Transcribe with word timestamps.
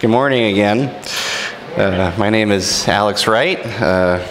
Good 0.00 0.10
morning 0.10 0.44
again. 0.44 0.90
Uh, 1.76 2.14
my 2.16 2.30
name 2.30 2.52
is 2.52 2.86
Alex 2.86 3.26
Wright. 3.26 3.58
Uh, 3.66 4.24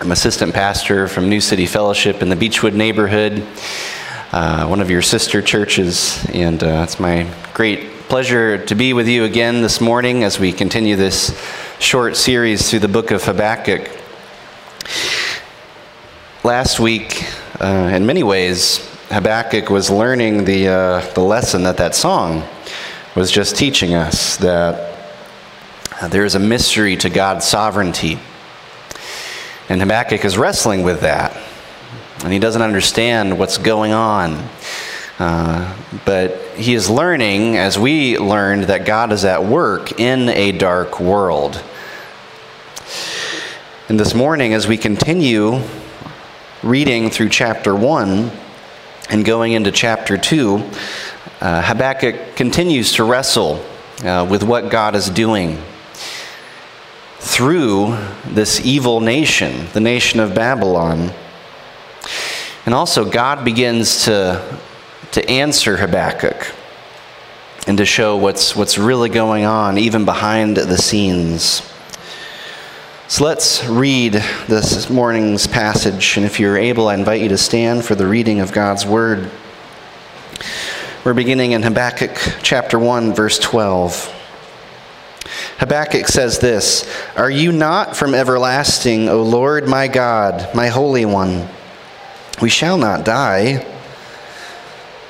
I'm 0.00 0.10
assistant 0.12 0.54
pastor 0.54 1.08
from 1.08 1.28
New 1.28 1.42
City 1.42 1.66
Fellowship 1.66 2.22
in 2.22 2.30
the 2.30 2.36
Beechwood 2.36 2.72
neighborhood, 2.72 3.46
uh, 4.32 4.66
one 4.66 4.80
of 4.80 4.88
your 4.88 5.02
sister 5.02 5.42
churches, 5.42 6.24
and 6.32 6.64
uh, 6.64 6.84
it's 6.84 6.98
my 6.98 7.30
great 7.52 7.90
pleasure 8.08 8.64
to 8.64 8.74
be 8.74 8.94
with 8.94 9.08
you 9.08 9.24
again 9.24 9.60
this 9.60 9.78
morning 9.78 10.24
as 10.24 10.40
we 10.40 10.54
continue 10.54 10.96
this 10.96 11.38
short 11.78 12.16
series 12.16 12.70
through 12.70 12.78
the 12.78 12.88
book 12.88 13.10
of 13.10 13.22
Habakkuk. 13.22 13.90
Last 16.44 16.80
week, 16.80 17.22
uh, 17.60 17.92
in 17.92 18.06
many 18.06 18.22
ways, 18.22 18.78
Habakkuk 19.10 19.68
was 19.68 19.90
learning 19.90 20.46
the, 20.46 20.68
uh, 20.68 21.12
the 21.12 21.20
lesson 21.20 21.62
that 21.64 21.76
that 21.76 21.94
song 21.94 22.48
was 23.14 23.30
just 23.30 23.56
teaching 23.56 23.94
us 23.94 24.38
that 24.38 24.98
there 26.08 26.24
is 26.24 26.34
a 26.34 26.40
mystery 26.40 26.96
to 26.96 27.10
God's 27.10 27.46
sovereignty. 27.46 28.18
And 29.68 29.80
Habakkuk 29.80 30.24
is 30.24 30.38
wrestling 30.38 30.82
with 30.82 31.02
that. 31.02 31.36
And 32.24 32.32
he 32.32 32.38
doesn't 32.38 32.62
understand 32.62 33.38
what's 33.38 33.58
going 33.58 33.92
on. 33.92 34.48
Uh, 35.18 35.76
but 36.06 36.40
he 36.56 36.72
is 36.72 36.88
learning, 36.88 37.58
as 37.58 37.78
we 37.78 38.18
learned, 38.18 38.64
that 38.64 38.86
God 38.86 39.12
is 39.12 39.24
at 39.26 39.44
work 39.44 40.00
in 40.00 40.30
a 40.30 40.52
dark 40.52 40.98
world. 40.98 41.62
And 43.88 44.00
this 44.00 44.14
morning, 44.14 44.54
as 44.54 44.66
we 44.66 44.78
continue 44.78 45.60
reading 46.62 47.10
through 47.10 47.28
chapter 47.28 47.74
1 47.74 48.30
and 49.10 49.24
going 49.24 49.52
into 49.52 49.70
chapter 49.70 50.16
2, 50.16 50.70
uh, 51.42 51.60
Habakkuk 51.60 52.36
continues 52.36 52.92
to 52.92 53.02
wrestle 53.04 53.64
uh, 54.04 54.24
with 54.30 54.44
what 54.44 54.70
God 54.70 54.94
is 54.94 55.10
doing 55.10 55.58
through 57.18 57.98
this 58.24 58.64
evil 58.64 59.00
nation, 59.00 59.66
the 59.72 59.80
nation 59.80 60.20
of 60.20 60.36
Babylon. 60.36 61.10
And 62.64 62.76
also, 62.76 63.04
God 63.04 63.44
begins 63.44 64.04
to, 64.04 64.60
to 65.10 65.28
answer 65.28 65.78
Habakkuk 65.78 66.54
and 67.66 67.76
to 67.76 67.84
show 67.84 68.16
what's, 68.16 68.54
what's 68.54 68.78
really 68.78 69.08
going 69.08 69.44
on, 69.44 69.78
even 69.78 70.04
behind 70.04 70.56
the 70.56 70.78
scenes. 70.78 71.68
So 73.08 73.24
let's 73.24 73.64
read 73.66 74.12
this 74.46 74.88
morning's 74.88 75.48
passage. 75.48 76.16
And 76.16 76.24
if 76.24 76.38
you're 76.38 76.56
able, 76.56 76.86
I 76.86 76.94
invite 76.94 77.20
you 77.20 77.30
to 77.30 77.38
stand 77.38 77.84
for 77.84 77.96
the 77.96 78.06
reading 78.06 78.38
of 78.38 78.52
God's 78.52 78.86
Word. 78.86 79.28
We're 81.04 81.14
beginning 81.14 81.50
in 81.50 81.64
Habakkuk 81.64 82.16
chapter 82.44 82.78
1, 82.78 83.12
verse 83.12 83.36
12. 83.40 84.06
Habakkuk 85.58 86.06
says 86.06 86.38
this 86.38 86.88
Are 87.16 87.28
you 87.28 87.50
not 87.50 87.96
from 87.96 88.14
everlasting, 88.14 89.08
O 89.08 89.24
Lord 89.24 89.66
my 89.66 89.88
God, 89.88 90.54
my 90.54 90.68
Holy 90.68 91.04
One? 91.04 91.48
We 92.40 92.50
shall 92.50 92.78
not 92.78 93.04
die. 93.04 93.66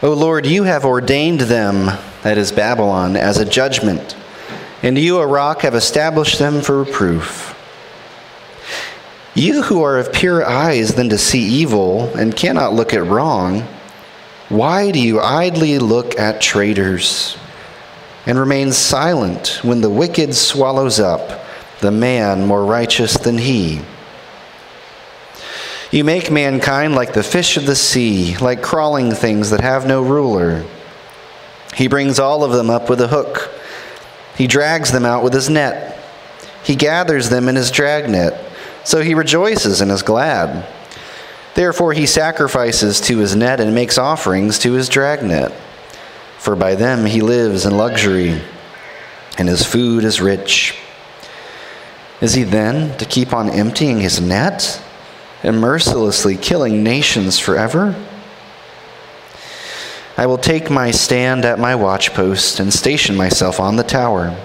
O 0.03 0.15
Lord, 0.15 0.47
you 0.47 0.63
have 0.63 0.87
ordained 0.87 1.43
them, 1.43 1.91
that 2.23 2.39
is 2.39 2.53
Babylon, 2.53 3.15
as 3.15 3.37
a 3.37 3.45
judgment, 3.45 4.17
and 4.83 4.97
you, 4.97 5.19
a 5.19 5.27
rock, 5.27 5.61
have 5.61 5.75
established 5.75 6.39
them 6.39 6.63
for 6.63 6.85
reproof. 6.85 7.55
You 9.35 9.65
who 9.65 9.83
are 9.83 9.99
of 9.99 10.11
pure 10.11 10.43
eyes 10.43 10.95
than 10.95 11.11
to 11.11 11.19
see 11.19 11.43
evil 11.43 12.17
and 12.17 12.35
cannot 12.35 12.73
look 12.73 12.95
at 12.95 13.05
wrong, 13.05 13.69
why 14.53 14.91
do 14.91 15.01
you 15.01 15.19
idly 15.19 15.79
look 15.79 16.19
at 16.19 16.43
traitors 16.43 17.39
and 18.27 18.39
remain 18.39 18.71
silent 18.71 19.61
when 19.63 19.81
the 19.81 19.91
wicked 19.91 20.35
swallows 20.35 21.01
up 21.01 21.43
the 21.81 21.91
man 21.91 22.47
more 22.47 22.65
righteous 22.65 23.17
than 23.17 23.39
he? 23.39 23.81
You 25.91 26.05
make 26.05 26.31
mankind 26.31 26.95
like 26.95 27.15
the 27.15 27.23
fish 27.23 27.57
of 27.57 27.65
the 27.65 27.75
sea, 27.75 28.37
like 28.39 28.63
crawling 28.63 29.13
things 29.13 29.51
that 29.51 29.61
have 29.61 29.87
no 29.87 30.03
ruler. 30.03 30.65
He 31.75 31.89
brings 31.89 32.19
all 32.19 32.45
of 32.45 32.53
them 32.53 32.69
up 32.69 32.91
with 32.91 33.01
a 33.01 33.09
hook. 33.09 33.51
He 34.37 34.47
drags 34.47 34.93
them 34.93 35.07
out 35.07 35.25
with 35.25 35.33
his 35.33 35.49
net. 35.49 35.99
He 36.63 36.77
gathers 36.77 37.31
them 37.31 37.49
in 37.49 37.57
his 37.57 37.71
dragnet. 37.71 38.39
So 38.85 39.03
he 39.03 39.15
rejoices 39.15 39.81
and 39.81 39.91
is 39.91 40.03
glad. 40.03 40.67
Therefore 41.55 41.93
he 41.93 42.07
sacrifices 42.07 43.01
to 43.03 43.19
his 43.19 43.37
net 43.37 43.61
and 43.61 43.75
makes 43.75 43.99
offerings 43.99 44.59
to 44.61 44.73
his 44.73 44.89
dragnet. 44.89 45.53
For 46.39 46.57
by 46.57 46.75
them 46.75 47.05
he 47.05 47.21
lives 47.21 47.67
in 47.67 47.77
luxury, 47.77 48.41
and 49.39 49.49
his 49.49 49.65
food 49.65 50.05
is 50.05 50.21
rich. 50.21 50.79
Is 52.21 52.35
he 52.35 52.43
then 52.45 52.97
to 52.99 53.05
keep 53.05 53.33
on 53.33 53.51
emptying 53.51 54.01
his 54.01 54.21
net 54.21 54.83
and 55.43 55.61
mercilessly 55.61 56.37
killing 56.37 56.83
nations 56.83 57.39
forever? 57.39 57.95
I 60.17 60.27
will 60.27 60.39
take 60.39 60.71
my 60.71 60.91
stand 60.91 61.45
at 61.45 61.59
my 61.59 61.75
watchpost 61.75 62.61
and 62.61 62.73
station 62.73 63.17
myself 63.17 63.61
on 63.61 63.77
the 63.77 63.83
tower, 63.83 64.37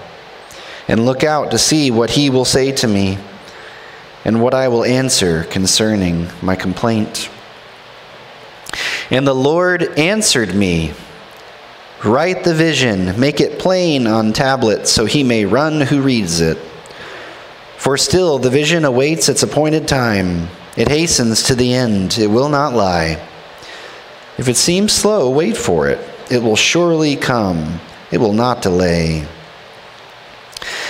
and 0.88 1.04
look 1.04 1.22
out 1.24 1.50
to 1.50 1.58
see 1.58 1.90
what 1.90 2.10
he 2.10 2.30
will 2.30 2.44
say 2.44 2.72
to 2.72 2.88
me 2.88 3.18
and 4.28 4.42
what 4.42 4.52
I 4.52 4.68
will 4.68 4.84
answer 4.84 5.44
concerning 5.44 6.28
my 6.42 6.54
complaint. 6.54 7.30
And 9.08 9.26
the 9.26 9.32
Lord 9.32 9.82
answered 9.98 10.54
me 10.54 10.92
Write 12.04 12.44
the 12.44 12.54
vision, 12.54 13.18
make 13.18 13.40
it 13.40 13.58
plain 13.58 14.06
on 14.06 14.34
tablets, 14.34 14.92
so 14.92 15.06
he 15.06 15.24
may 15.24 15.46
run 15.46 15.80
who 15.80 16.02
reads 16.02 16.42
it. 16.42 16.58
For 17.78 17.96
still 17.96 18.38
the 18.38 18.50
vision 18.50 18.84
awaits 18.84 19.30
its 19.30 19.42
appointed 19.42 19.88
time. 19.88 20.48
It 20.76 20.88
hastens 20.88 21.44
to 21.44 21.54
the 21.54 21.72
end, 21.72 22.18
it 22.18 22.26
will 22.26 22.50
not 22.50 22.74
lie. 22.74 23.26
If 24.36 24.46
it 24.46 24.58
seems 24.58 24.92
slow, 24.92 25.30
wait 25.30 25.56
for 25.56 25.88
it. 25.88 26.06
It 26.30 26.42
will 26.42 26.54
surely 26.54 27.16
come, 27.16 27.80
it 28.12 28.18
will 28.18 28.34
not 28.34 28.60
delay. 28.60 29.26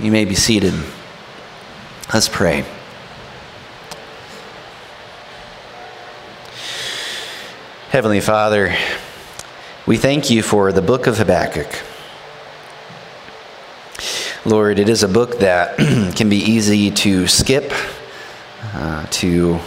You 0.00 0.10
may 0.10 0.24
be 0.24 0.34
seated. 0.34 0.72
Let's 2.14 2.26
pray. 2.26 2.64
Heavenly 7.90 8.20
Father, 8.20 8.74
we 9.84 9.98
thank 9.98 10.30
you 10.30 10.42
for 10.42 10.72
the 10.72 10.80
book 10.80 11.06
of 11.06 11.18
Habakkuk. 11.18 11.82
Lord, 14.46 14.78
it 14.78 14.88
is 14.88 15.02
a 15.02 15.08
book 15.08 15.40
that 15.40 15.76
can 16.16 16.30
be 16.30 16.38
easy 16.38 16.90
to 16.92 17.26
skip, 17.26 17.70
uh, 18.72 19.04
to, 19.10 19.58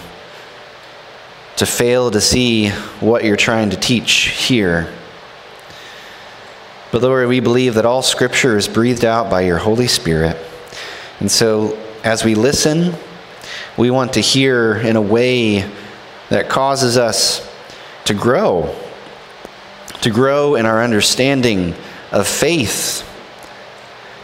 to 1.58 1.66
fail 1.68 2.10
to 2.10 2.20
see 2.20 2.70
what 3.02 3.24
you're 3.24 3.38
trying 3.38 3.70
to 3.70 3.78
teach 3.78 4.30
here. 4.48 4.92
But 6.94 7.02
Lord, 7.02 7.28
we 7.28 7.40
believe 7.40 7.74
that 7.74 7.88
all 7.88 8.04
scripture 8.04 8.56
is 8.56 8.68
breathed 8.68 9.04
out 9.04 9.28
by 9.28 9.42
your 9.42 9.58
Holy 9.58 9.88
Spirit. 9.88 10.38
And 11.20 11.32
so 11.32 11.76
as 12.04 12.24
we 12.24 12.36
listen, 12.36 12.94
we 13.76 13.90
want 13.90 14.14
to 14.14 14.20
hear 14.20 14.76
in 14.76 14.96
a 14.96 15.02
way 15.02 15.68
that 16.30 16.50
causes 16.50 16.96
us 16.96 17.52
to 18.06 18.14
grow, 18.14 18.76
to 20.02 20.12
grow 20.12 20.54
in 20.54 20.68
our 20.68 20.84
understanding 20.84 21.74
of 22.12 22.28
faith, 22.28 23.04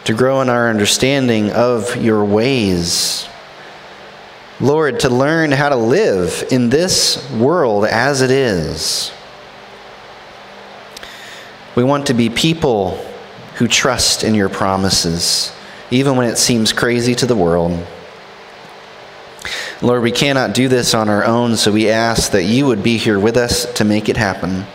to 0.04 0.14
grow 0.14 0.40
in 0.40 0.48
our 0.48 0.70
understanding 0.70 1.50
of 1.50 1.96
your 1.96 2.24
ways. 2.24 3.28
Lord, 4.60 5.00
to 5.00 5.08
learn 5.08 5.50
how 5.50 5.70
to 5.70 5.76
live 5.76 6.46
in 6.52 6.70
this 6.70 7.28
world 7.32 7.84
as 7.84 8.22
it 8.22 8.30
is. 8.30 9.10
We 11.76 11.84
want 11.84 12.06
to 12.06 12.14
be 12.14 12.28
people 12.28 12.96
who 13.56 13.68
trust 13.68 14.24
in 14.24 14.34
your 14.34 14.48
promises, 14.48 15.52
even 15.90 16.16
when 16.16 16.28
it 16.28 16.36
seems 16.36 16.72
crazy 16.72 17.14
to 17.16 17.26
the 17.26 17.36
world. 17.36 17.86
Lord, 19.82 20.02
we 20.02 20.12
cannot 20.12 20.52
do 20.52 20.68
this 20.68 20.94
on 20.94 21.08
our 21.08 21.24
own, 21.24 21.56
so 21.56 21.72
we 21.72 21.88
ask 21.88 22.32
that 22.32 22.44
you 22.44 22.66
would 22.66 22.82
be 22.82 22.98
here 22.98 23.18
with 23.18 23.36
us 23.36 23.72
to 23.74 23.84
make 23.84 24.08
it 24.08 24.16
happen. 24.16 24.66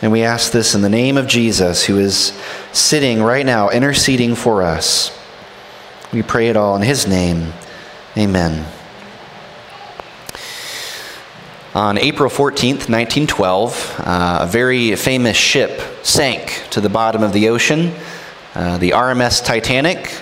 And 0.00 0.12
we 0.12 0.22
ask 0.22 0.52
this 0.52 0.74
in 0.74 0.82
the 0.82 0.88
name 0.88 1.16
of 1.16 1.26
Jesus, 1.26 1.84
who 1.84 1.98
is 1.98 2.38
sitting 2.72 3.20
right 3.20 3.44
now, 3.44 3.70
interceding 3.70 4.36
for 4.36 4.62
us. 4.62 5.10
We 6.12 6.22
pray 6.22 6.48
it 6.48 6.56
all 6.56 6.76
in 6.76 6.82
his 6.82 7.06
name. 7.06 7.52
Amen. 8.16 8.64
On 11.78 11.96
April 11.96 12.28
14th, 12.28 12.90
1912, 12.90 14.00
uh, 14.00 14.38
a 14.40 14.46
very 14.48 14.96
famous 14.96 15.36
ship 15.36 15.80
sank 16.02 16.64
to 16.70 16.80
the 16.80 16.88
bottom 16.88 17.22
of 17.22 17.32
the 17.32 17.50
ocean. 17.50 17.94
Uh, 18.56 18.78
the 18.78 18.90
RMS 18.90 19.44
Titanic 19.44 20.12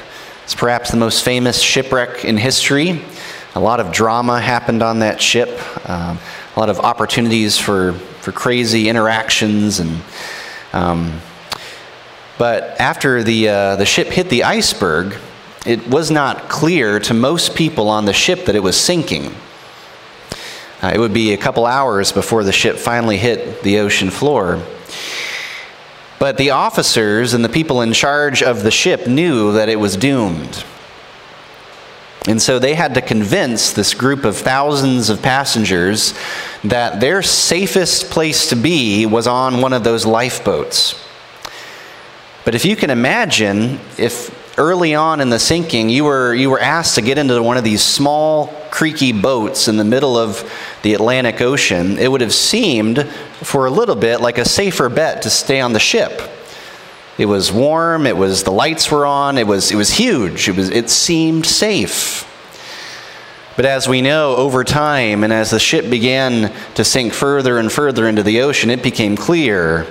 is 0.46 0.54
perhaps 0.54 0.90
the 0.90 0.98
most 0.98 1.24
famous 1.24 1.62
shipwreck 1.62 2.26
in 2.26 2.36
history. 2.36 3.00
A 3.54 3.60
lot 3.60 3.80
of 3.80 3.90
drama 3.90 4.38
happened 4.38 4.82
on 4.82 4.98
that 4.98 5.18
ship, 5.18 5.48
um, 5.88 6.18
a 6.56 6.60
lot 6.60 6.68
of 6.68 6.78
opportunities 6.80 7.56
for, 7.56 7.94
for 8.20 8.32
crazy 8.32 8.90
interactions. 8.90 9.80
And, 9.80 10.02
um, 10.74 11.22
but 12.36 12.78
after 12.78 13.22
the, 13.22 13.48
uh, 13.48 13.76
the 13.76 13.86
ship 13.86 14.08
hit 14.08 14.28
the 14.28 14.44
iceberg, 14.44 15.16
it 15.64 15.88
was 15.88 16.10
not 16.10 16.50
clear 16.50 17.00
to 17.00 17.14
most 17.14 17.54
people 17.54 17.88
on 17.88 18.04
the 18.04 18.12
ship 18.12 18.44
that 18.44 18.54
it 18.54 18.62
was 18.62 18.76
sinking. 18.78 19.34
Uh, 20.82 20.92
it 20.94 20.98
would 20.98 21.14
be 21.14 21.32
a 21.32 21.38
couple 21.38 21.66
hours 21.66 22.12
before 22.12 22.44
the 22.44 22.52
ship 22.52 22.76
finally 22.76 23.16
hit 23.16 23.62
the 23.62 23.78
ocean 23.78 24.10
floor. 24.10 24.62
But 26.18 26.36
the 26.36 26.50
officers 26.50 27.34
and 27.34 27.44
the 27.44 27.48
people 27.48 27.82
in 27.82 27.92
charge 27.92 28.42
of 28.42 28.62
the 28.62 28.70
ship 28.70 29.06
knew 29.06 29.52
that 29.52 29.68
it 29.68 29.76
was 29.76 29.96
doomed. 29.96 30.64
And 32.28 32.42
so 32.42 32.58
they 32.58 32.74
had 32.74 32.94
to 32.94 33.00
convince 33.00 33.72
this 33.72 33.94
group 33.94 34.24
of 34.24 34.36
thousands 34.36 35.10
of 35.10 35.22
passengers 35.22 36.12
that 36.64 37.00
their 37.00 37.22
safest 37.22 38.10
place 38.10 38.48
to 38.48 38.56
be 38.56 39.06
was 39.06 39.26
on 39.26 39.60
one 39.60 39.72
of 39.72 39.84
those 39.84 40.04
lifeboats. 40.04 41.00
But 42.44 42.54
if 42.54 42.64
you 42.64 42.74
can 42.74 42.90
imagine, 42.90 43.78
if 43.96 44.45
early 44.58 44.94
on 44.94 45.20
in 45.20 45.28
the 45.28 45.38
sinking 45.38 45.90
you 45.90 46.04
were, 46.04 46.34
you 46.34 46.50
were 46.50 46.60
asked 46.60 46.94
to 46.94 47.02
get 47.02 47.18
into 47.18 47.42
one 47.42 47.56
of 47.56 47.64
these 47.64 47.82
small, 47.82 48.48
creaky 48.70 49.12
boats 49.12 49.68
in 49.68 49.76
the 49.76 49.84
middle 49.84 50.16
of 50.16 50.50
the 50.82 50.94
Atlantic 50.94 51.40
Ocean, 51.40 51.98
it 51.98 52.10
would 52.10 52.20
have 52.20 52.32
seemed 52.32 53.06
for 53.42 53.66
a 53.66 53.70
little 53.70 53.94
bit 53.94 54.20
like 54.20 54.38
a 54.38 54.44
safer 54.44 54.88
bet 54.88 55.22
to 55.22 55.30
stay 55.30 55.60
on 55.60 55.72
the 55.72 55.78
ship. 55.78 56.22
It 57.18 57.26
was 57.26 57.50
warm, 57.50 58.06
it 58.06 58.16
was 58.16 58.44
the 58.44 58.52
lights 58.52 58.90
were 58.90 59.06
on, 59.06 59.38
it 59.38 59.46
was 59.46 59.72
it 59.72 59.76
was 59.76 59.90
huge. 59.90 60.48
It 60.48 60.56
was 60.56 60.68
it 60.68 60.90
seemed 60.90 61.46
safe. 61.46 62.24
But 63.56 63.64
as 63.64 63.88
we 63.88 64.02
know, 64.02 64.36
over 64.36 64.64
time 64.64 65.24
and 65.24 65.32
as 65.32 65.50
the 65.50 65.58
ship 65.58 65.88
began 65.88 66.52
to 66.74 66.84
sink 66.84 67.14
further 67.14 67.56
and 67.56 67.72
further 67.72 68.06
into 68.06 68.22
the 68.22 68.42
ocean, 68.42 68.68
it 68.68 68.82
became 68.82 69.16
clear 69.16 69.86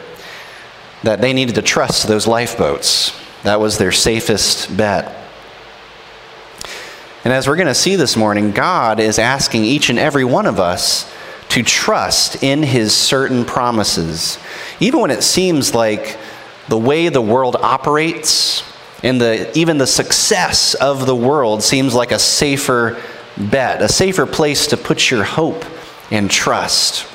that 1.01 1.19
they 1.19 1.33
needed 1.33 1.55
to 1.55 1.63
trust 1.63 2.07
those 2.07 2.27
lifeboats. 2.27 3.24
That 3.45 3.59
was 3.59 3.77
their 3.77 3.91
safest 3.91 4.75
bet. 4.75 5.15
And 7.23 7.31
as 7.31 7.47
we're 7.47 7.57
going 7.57 7.67
to 7.67 7.75
see 7.75 7.95
this 7.95 8.17
morning, 8.17 8.49
God 8.49 8.99
is 8.99 9.19
asking 9.19 9.65
each 9.65 9.91
and 9.91 9.99
every 9.99 10.25
one 10.25 10.47
of 10.47 10.59
us 10.59 11.07
to 11.49 11.61
trust 11.61 12.41
in 12.41 12.63
his 12.63 12.95
certain 12.95 13.45
promises. 13.45 14.39
Even 14.79 14.99
when 14.99 15.11
it 15.11 15.21
seems 15.21 15.75
like 15.75 16.17
the 16.69 16.77
way 16.77 17.09
the 17.09 17.21
world 17.21 17.55
operates 17.55 18.63
and 19.03 19.21
the, 19.21 19.55
even 19.55 19.77
the 19.77 19.85
success 19.85 20.73
of 20.73 21.05
the 21.05 21.15
world 21.15 21.61
seems 21.61 21.93
like 21.93 22.11
a 22.11 22.17
safer 22.17 22.99
bet, 23.37 23.79
a 23.79 23.87
safer 23.89 24.25
place 24.25 24.65
to 24.67 24.77
put 24.77 25.11
your 25.11 25.23
hope 25.23 25.65
and 26.09 26.31
trust. 26.31 27.05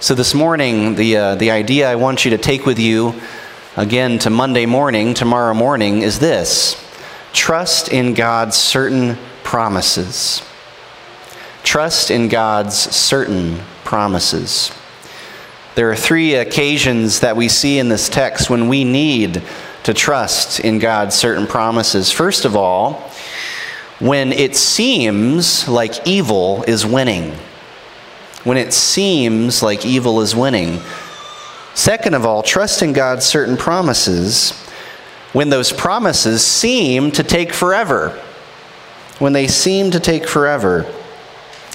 So, 0.00 0.16
this 0.16 0.34
morning, 0.34 0.96
the, 0.96 1.16
uh, 1.16 1.34
the 1.36 1.52
idea 1.52 1.88
I 1.88 1.94
want 1.94 2.24
you 2.24 2.32
to 2.32 2.38
take 2.38 2.66
with 2.66 2.80
you 2.80 3.14
again 3.76 4.18
to 4.18 4.28
Monday 4.28 4.66
morning, 4.66 5.14
tomorrow 5.14 5.54
morning, 5.54 6.02
is 6.02 6.18
this 6.18 6.76
trust 7.32 7.88
in 7.90 8.12
God's 8.12 8.56
certain 8.56 9.16
promises. 9.42 10.42
Trust 11.62 12.10
in 12.10 12.28
God's 12.28 12.74
certain 12.74 13.60
promises. 13.84 14.72
There 15.74 15.90
are 15.90 15.96
three 15.96 16.34
occasions 16.34 17.20
that 17.20 17.36
we 17.36 17.48
see 17.48 17.78
in 17.78 17.88
this 17.88 18.10
text 18.10 18.50
when 18.50 18.68
we 18.68 18.84
need 18.84 19.42
to 19.84 19.94
trust 19.94 20.60
in 20.60 20.78
God's 20.78 21.14
certain 21.14 21.46
promises. 21.46 22.12
First 22.12 22.44
of 22.44 22.54
all, 22.54 23.10
when 23.98 24.32
it 24.32 24.54
seems 24.54 25.66
like 25.66 26.06
evil 26.06 26.62
is 26.64 26.84
winning. 26.84 27.32
When 28.44 28.58
it 28.58 28.74
seems 28.74 29.62
like 29.62 29.86
evil 29.86 30.20
is 30.20 30.36
winning. 30.36 30.80
Second 31.74 32.14
of 32.14 32.26
all, 32.26 32.42
trust 32.42 32.82
in 32.82 32.92
God's 32.92 33.24
certain 33.24 33.56
promises 33.56 34.52
when 35.32 35.48
those 35.48 35.72
promises 35.72 36.44
seem 36.44 37.10
to 37.12 37.22
take 37.22 37.52
forever. 37.52 38.10
When 39.18 39.32
they 39.32 39.48
seem 39.48 39.90
to 39.92 40.00
take 40.00 40.28
forever. 40.28 40.86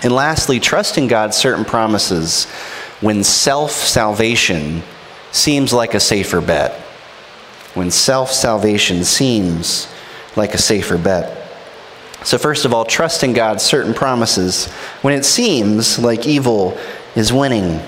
And 0.03 0.13
lastly, 0.13 0.59
trust 0.59 0.97
in 0.97 1.07
God's 1.07 1.37
certain 1.37 1.65
promises 1.65 2.45
when 3.01 3.23
self 3.23 3.71
salvation 3.71 4.83
seems 5.31 5.73
like 5.73 5.93
a 5.93 5.99
safer 5.99 6.41
bet. 6.41 6.73
When 7.73 7.89
self 7.89 8.31
salvation 8.31 9.03
seems 9.03 9.87
like 10.35 10.53
a 10.53 10.59
safer 10.59 10.97
bet. 10.97 11.33
So, 12.23 12.37
first 12.37 12.65
of 12.65 12.73
all, 12.73 12.85
trust 12.85 13.23
in 13.23 13.33
God's 13.33 13.63
certain 13.63 13.93
promises 13.93 14.67
when 15.01 15.13
it 15.13 15.25
seems 15.25 15.97
like 15.97 16.27
evil 16.27 16.77
is 17.15 17.31
winning. 17.31 17.79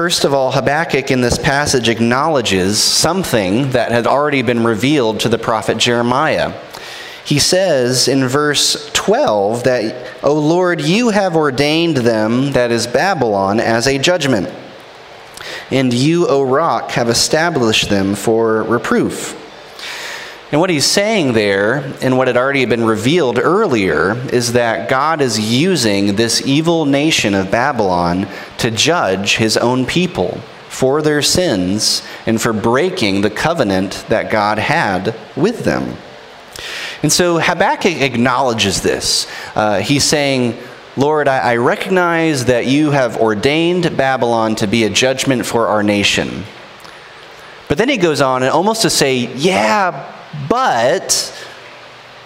First 0.00 0.24
of 0.24 0.32
all, 0.32 0.52
Habakkuk 0.52 1.10
in 1.10 1.20
this 1.20 1.36
passage 1.36 1.86
acknowledges 1.90 2.82
something 2.82 3.72
that 3.72 3.92
had 3.92 4.06
already 4.06 4.40
been 4.40 4.64
revealed 4.64 5.20
to 5.20 5.28
the 5.28 5.36
prophet 5.36 5.76
Jeremiah. 5.76 6.58
He 7.22 7.38
says 7.38 8.08
in 8.08 8.26
verse 8.26 8.90
12 8.94 9.64
that, 9.64 10.24
O 10.24 10.32
Lord, 10.32 10.80
you 10.80 11.10
have 11.10 11.36
ordained 11.36 11.98
them, 11.98 12.52
that 12.52 12.70
is 12.70 12.86
Babylon, 12.86 13.60
as 13.60 13.86
a 13.86 13.98
judgment, 13.98 14.48
and 15.70 15.92
you, 15.92 16.26
O 16.28 16.44
rock, 16.44 16.92
have 16.92 17.10
established 17.10 17.90
them 17.90 18.14
for 18.14 18.62
reproof. 18.62 19.36
And 20.52 20.60
what 20.60 20.70
he's 20.70 20.86
saying 20.86 21.34
there, 21.34 21.94
and 22.02 22.18
what 22.18 22.26
had 22.26 22.36
already 22.36 22.64
been 22.64 22.84
revealed 22.84 23.38
earlier, 23.38 24.16
is 24.32 24.54
that 24.54 24.88
God 24.88 25.20
is 25.20 25.38
using 25.38 26.16
this 26.16 26.44
evil 26.44 26.86
nation 26.86 27.34
of 27.34 27.52
Babylon 27.52 28.26
to 28.58 28.70
judge 28.70 29.36
his 29.36 29.56
own 29.56 29.86
people 29.86 30.40
for 30.68 31.02
their 31.02 31.22
sins 31.22 32.02
and 32.26 32.40
for 32.42 32.52
breaking 32.52 33.20
the 33.20 33.30
covenant 33.30 34.04
that 34.08 34.30
God 34.30 34.58
had 34.58 35.14
with 35.36 35.64
them. 35.64 35.96
And 37.02 37.12
so 37.12 37.38
Habakkuk 37.38 38.00
acknowledges 38.00 38.82
this. 38.82 39.30
Uh, 39.54 39.78
he's 39.80 40.04
saying, 40.04 40.58
Lord, 40.96 41.28
I, 41.28 41.38
I 41.38 41.56
recognize 41.56 42.46
that 42.46 42.66
you 42.66 42.90
have 42.90 43.16
ordained 43.18 43.96
Babylon 43.96 44.56
to 44.56 44.66
be 44.66 44.82
a 44.82 44.90
judgment 44.90 45.46
for 45.46 45.68
our 45.68 45.84
nation. 45.84 46.44
But 47.68 47.78
then 47.78 47.88
he 47.88 47.96
goes 47.96 48.20
on 48.20 48.42
and 48.42 48.50
almost 48.50 48.82
to 48.82 48.90
say, 48.90 49.32
yeah, 49.36 50.16
but 50.48 51.46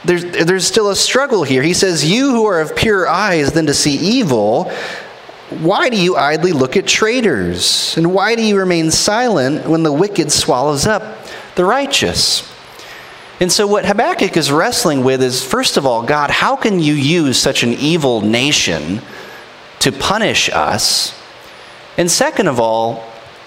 there's, 0.05 0.25
there's 0.25 0.67
still 0.67 0.91
a 0.91 0.97
struggle 0.97 1.45
here. 1.45 1.63
He 1.63 1.75
says, 1.75 2.05
You 2.05 2.31
who 2.31 2.47
are 2.47 2.61
of 2.61 2.77
pure 2.77 3.09
eyes 3.09 3.53
than 3.53 3.67
to 3.67 3.75
see 3.75 3.97
evil, 3.97 4.71
why 5.51 5.89
do 5.89 5.97
you 5.97 6.17
idly 6.17 6.53
look 6.53 6.77
at 6.77 6.87
traitors? 6.87 7.97
And 7.97 8.13
why 8.13 8.35
do 8.35 8.43
you 8.43 8.59
remain 8.59 8.91
silent 8.91 9.67
when 9.69 9.83
the 9.83 9.93
wicked 9.93 10.33
swallows 10.33 10.87
up 10.87 11.27
the 11.55 11.65
righteous? 11.65 12.51
And 13.41 13.51
so, 13.51 13.67
what 13.67 13.85
Habakkuk 13.85 14.37
is 14.37 14.53
wrestling 14.53 15.05
with 15.05 15.23
is 15.23 15.45
first 15.45 15.77
of 15.77 15.87
all, 15.87 16.03
God, 16.03 16.31
how 16.31 16.57
can 16.57 16.81
you 16.81 16.95
use 16.95 17.39
such 17.39 17.63
an 17.63 17.73
evil 17.73 18.21
nation 18.21 19.01
to 19.81 19.91
punish 19.91 20.49
us? 20.51 21.19
And 21.97 22.11
second 22.11 22.49
of 22.49 22.61
all, 22.61 23.05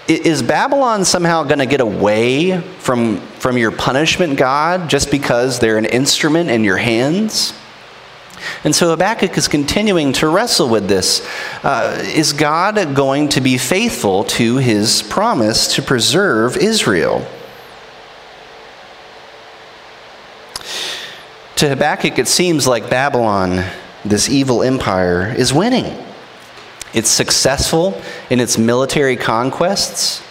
is 0.08 0.42
Babylon 0.42 1.04
somehow 1.04 1.44
going 1.44 1.58
to 1.58 1.66
get 1.66 1.80
away 1.80 2.60
from, 2.60 3.18
from 3.38 3.58
your 3.58 3.70
punishment, 3.70 4.38
God, 4.38 4.88
just 4.88 5.10
because 5.10 5.58
they're 5.58 5.76
an 5.76 5.84
instrument 5.84 6.48
in 6.50 6.64
your 6.64 6.78
hands? 6.78 7.52
And 8.64 8.74
so 8.74 8.90
Habakkuk 8.90 9.36
is 9.36 9.48
continuing 9.48 10.12
to 10.14 10.28
wrestle 10.28 10.68
with 10.68 10.88
this. 10.88 11.26
Uh, 11.62 12.00
is 12.14 12.32
God 12.32 12.94
going 12.94 13.28
to 13.30 13.40
be 13.40 13.58
faithful 13.58 14.24
to 14.24 14.56
his 14.56 15.02
promise 15.02 15.74
to 15.74 15.82
preserve 15.82 16.56
Israel? 16.56 17.26
To 21.56 21.68
Habakkuk, 21.68 22.18
it 22.18 22.28
seems 22.28 22.66
like 22.66 22.88
Babylon, 22.88 23.64
this 24.04 24.28
evil 24.28 24.62
empire, 24.62 25.34
is 25.36 25.52
winning. 25.52 26.07
It's 26.94 27.10
successful 27.10 28.00
in 28.30 28.40
its 28.40 28.58
military 28.58 29.16
conquests. 29.16 30.22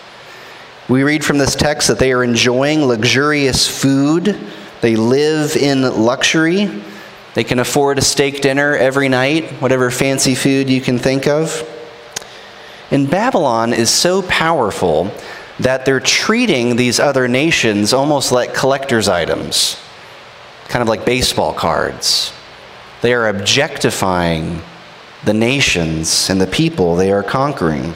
We 0.89 1.03
read 1.03 1.23
from 1.23 1.37
this 1.37 1.55
text 1.55 1.87
that 1.89 1.99
they 1.99 2.13
are 2.13 2.23
enjoying 2.23 2.85
luxurious 2.85 3.67
food, 3.67 4.39
they 4.81 4.95
live 4.95 5.55
in 5.55 5.81
luxury. 5.81 6.69
They 7.33 7.43
can 7.43 7.59
afford 7.59 7.97
a 7.97 8.01
steak 8.01 8.41
dinner 8.41 8.75
every 8.75 9.09
night, 9.09 9.51
whatever 9.61 9.91
fancy 9.91 10.33
food 10.33 10.69
you 10.69 10.81
can 10.81 10.97
think 10.97 11.27
of. 11.27 11.67
And 12.89 13.09
Babylon 13.09 13.73
is 13.73 13.89
so 13.89 14.21
powerful 14.23 15.11
that 15.59 15.85
they're 15.85 15.99
treating 15.99 16.75
these 16.75 16.99
other 16.99 17.27
nations 17.27 17.93
almost 17.93 18.31
like 18.31 18.53
collector's 18.53 19.07
items, 19.07 19.77
kind 20.67 20.81
of 20.81 20.87
like 20.87 21.05
baseball 21.05 21.53
cards. 21.53 22.31
They 23.01 23.13
are 23.13 23.27
objectifying 23.27 24.61
the 25.25 25.33
nations 25.33 26.29
and 26.29 26.39
the 26.39 26.47
people 26.47 26.95
they 26.95 27.12
are 27.12 27.24
conquering. 27.24 27.93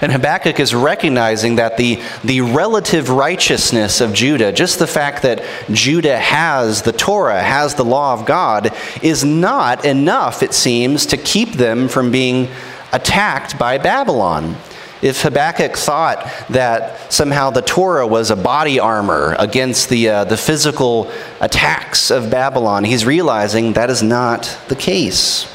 And 0.00 0.10
Habakkuk 0.10 0.58
is 0.58 0.74
recognizing 0.74 1.56
that 1.56 1.76
the, 1.76 2.02
the 2.24 2.40
relative 2.40 3.08
righteousness 3.08 4.00
of 4.00 4.12
Judah, 4.12 4.52
just 4.52 4.80
the 4.80 4.86
fact 4.86 5.22
that 5.22 5.44
Judah 5.70 6.18
has 6.18 6.82
the 6.82 6.92
Torah, 6.92 7.40
has 7.40 7.76
the 7.76 7.84
law 7.84 8.12
of 8.12 8.26
God, 8.26 8.74
is 9.00 9.24
not 9.24 9.84
enough, 9.84 10.42
it 10.42 10.54
seems, 10.54 11.06
to 11.06 11.16
keep 11.16 11.52
them 11.52 11.88
from 11.88 12.10
being 12.10 12.48
attacked 12.92 13.58
by 13.58 13.78
Babylon. 13.78 14.56
If 15.02 15.22
Habakkuk 15.22 15.76
thought 15.76 16.30
that 16.50 17.12
somehow 17.12 17.50
the 17.50 17.62
Torah 17.62 18.06
was 18.06 18.30
a 18.30 18.36
body 18.36 18.78
armor 18.78 19.36
against 19.38 19.88
the, 19.88 20.08
uh, 20.08 20.24
the 20.24 20.36
physical 20.36 21.10
attacks 21.40 22.10
of 22.10 22.30
Babylon, 22.30 22.84
he's 22.84 23.04
realizing 23.04 23.72
that 23.74 23.90
is 23.90 24.02
not 24.02 24.58
the 24.68 24.76
case. 24.76 25.51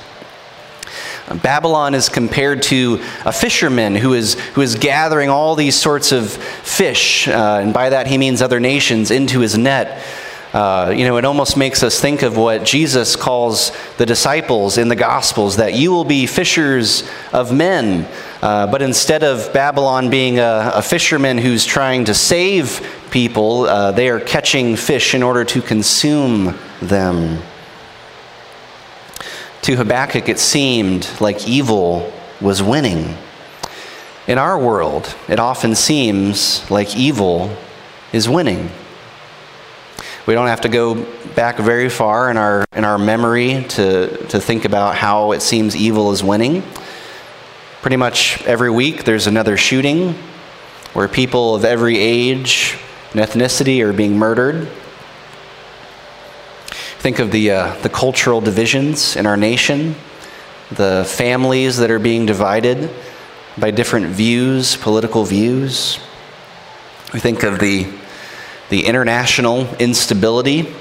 Babylon 1.35 1.93
is 1.93 2.09
compared 2.09 2.63
to 2.63 3.01
a 3.25 3.31
fisherman 3.31 3.95
who 3.95 4.13
is, 4.13 4.35
who 4.55 4.61
is 4.61 4.75
gathering 4.75 5.29
all 5.29 5.55
these 5.55 5.75
sorts 5.75 6.11
of 6.11 6.31
fish, 6.31 7.27
uh, 7.27 7.59
and 7.61 7.73
by 7.73 7.89
that 7.89 8.07
he 8.07 8.17
means 8.17 8.41
other 8.41 8.59
nations, 8.59 9.11
into 9.11 9.41
his 9.41 9.57
net. 9.57 10.03
Uh, 10.53 10.93
you 10.95 11.03
know, 11.03 11.17
it 11.17 11.25
almost 11.25 11.57
makes 11.57 11.83
us 11.83 11.99
think 11.99 12.21
of 12.21 12.37
what 12.37 12.63
Jesus 12.63 13.17
calls 13.17 13.71
the 13.97 14.05
disciples 14.05 14.77
in 14.77 14.87
the 14.87 14.95
Gospels 14.95 15.57
that 15.57 15.73
you 15.73 15.91
will 15.91 16.05
be 16.05 16.25
fishers 16.25 17.07
of 17.33 17.53
men. 17.53 18.07
Uh, 18.41 18.65
but 18.65 18.81
instead 18.81 19.23
of 19.23 19.51
Babylon 19.51 20.09
being 20.09 20.39
a, 20.39 20.71
a, 20.75 20.81
fisherman 20.81 21.37
who's 21.37 21.65
trying 21.65 22.05
to 22.05 22.13
save 22.13 22.81
people, 23.11 23.63
uh, 23.63 23.91
they 23.91 24.09
are 24.09 24.19
catching 24.21 24.75
fish 24.75 25.13
in 25.13 25.21
order 25.21 25.43
to 25.43 25.61
consume 25.61 26.57
them. 26.81 27.39
To 29.67 29.75
Habakkuk, 29.75 30.29
it 30.29 30.39
seemed 30.39 31.09
like 31.19 31.45
evil 31.45 32.09
was 32.39 32.63
winning. 32.63 33.17
In 34.25 34.37
our 34.37 34.57
world, 34.57 35.13
it 35.27 35.41
often 35.41 35.75
seems 35.75 36.71
like 36.71 36.95
evil 36.95 37.53
is 38.13 38.29
winning. 38.29 38.71
We 40.25 40.35
don't 40.35 40.47
have 40.47 40.61
to 40.61 40.69
go 40.69 41.05
back 41.35 41.57
very 41.57 41.89
far 41.89 42.31
in 42.31 42.37
our, 42.37 42.63
in 42.71 42.85
our 42.85 42.97
memory 42.97 43.65
to, 43.71 44.27
to 44.27 44.39
think 44.39 44.63
about 44.63 44.95
how 44.95 45.33
it 45.33 45.41
seems 45.41 45.75
evil 45.75 46.13
is 46.13 46.23
winning. 46.23 46.63
Pretty 47.81 47.97
much 47.97 48.41
every 48.43 48.69
week, 48.69 49.03
there's 49.03 49.27
another 49.27 49.57
shooting 49.57 50.13
where 50.93 51.09
people 51.09 51.55
of 51.55 51.65
every 51.65 51.97
age 51.97 52.77
and 53.11 53.19
ethnicity 53.19 53.81
are 53.81 53.91
being 53.91 54.17
murdered. 54.17 54.69
Think 56.99 57.19
of 57.19 57.31
the, 57.31 57.51
uh, 57.51 57.75
the 57.81 57.89
cultural 57.89 58.41
divisions 58.41 59.15
in 59.15 59.25
our 59.25 59.37
nation, 59.37 59.95
the 60.71 61.05
families 61.07 61.77
that 61.77 61.91
are 61.91 61.99
being 61.99 62.25
divided 62.25 62.89
by 63.57 63.71
different 63.71 64.07
views, 64.07 64.75
political 64.75 65.23
views. 65.23 65.99
We 67.13 67.19
think 67.19 67.43
of 67.43 67.59
the, 67.59 67.87
the 68.69 68.85
international 68.85 69.73
instability 69.75 70.73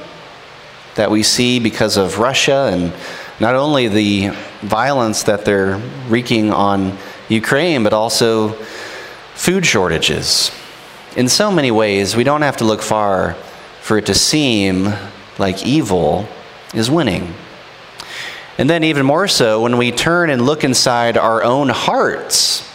that 0.94 1.10
we 1.10 1.22
see 1.22 1.60
because 1.60 1.98
of 1.98 2.18
Russia 2.18 2.70
and 2.72 2.92
not 3.38 3.54
only 3.54 3.86
the 3.88 4.30
violence 4.62 5.22
that 5.24 5.44
they're 5.44 5.76
wreaking 6.08 6.50
on 6.50 6.96
Ukraine, 7.28 7.82
but 7.82 7.92
also 7.92 8.50
food 9.34 9.66
shortages. 9.66 10.50
In 11.14 11.28
so 11.28 11.52
many 11.52 11.70
ways, 11.70 12.16
we 12.16 12.24
don't 12.24 12.42
have 12.42 12.56
to 12.56 12.64
look 12.64 12.82
far 12.82 13.34
for 13.82 13.98
it 13.98 14.06
to 14.06 14.14
seem 14.14 14.92
like 15.38 15.64
evil 15.64 16.28
is 16.74 16.90
winning. 16.90 17.34
And 18.58 18.70
then, 18.70 18.84
even 18.84 19.04
more 19.04 19.28
so, 19.28 19.62
when 19.62 19.76
we 19.76 19.92
turn 19.92 20.30
and 20.30 20.40
look 20.40 20.64
inside 20.64 21.18
our 21.18 21.44
own 21.44 21.68
hearts, 21.68 22.66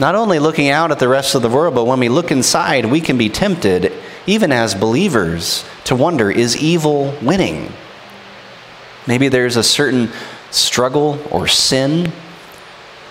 not 0.00 0.14
only 0.14 0.38
looking 0.38 0.70
out 0.70 0.90
at 0.90 0.98
the 0.98 1.08
rest 1.08 1.34
of 1.34 1.42
the 1.42 1.50
world, 1.50 1.74
but 1.74 1.84
when 1.84 2.00
we 2.00 2.08
look 2.08 2.30
inside, 2.30 2.86
we 2.86 3.00
can 3.00 3.18
be 3.18 3.28
tempted, 3.28 3.92
even 4.26 4.50
as 4.50 4.74
believers, 4.74 5.64
to 5.84 5.94
wonder 5.94 6.30
is 6.30 6.56
evil 6.56 7.14
winning? 7.20 7.72
Maybe 9.06 9.28
there's 9.28 9.56
a 9.56 9.62
certain 9.62 10.10
struggle 10.50 11.18
or 11.30 11.46
sin 11.46 12.10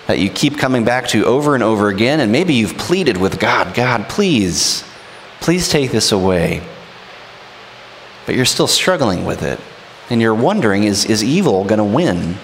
that 0.08 0.18
you 0.18 0.30
keep 0.30 0.58
coming 0.58 0.84
back 0.84 1.08
to 1.10 1.26
over 1.26 1.54
and 1.54 1.64
over 1.64 1.90
again, 1.90 2.20
and 2.20 2.32
maybe 2.32 2.56
you've 2.56 2.78
pleaded 2.78 3.18
with 3.18 3.40
God, 3.40 3.76
God, 3.76 4.10
please, 4.10 4.84
please 5.40 5.70
take 5.70 5.92
this 5.92 6.12
away 6.12 6.64
but 8.26 8.36
you're 8.36 8.46
still 8.46 8.68
struggling 8.68 9.26
with 9.26 9.44
it. 9.44 9.60
And 10.10 10.22
you're 10.22 10.36
wondering 10.36 10.84
is, 10.84 11.06
is 11.06 11.24
evil 11.24 11.64
going 11.64 11.78
to 11.78 11.84
win, 11.84 12.36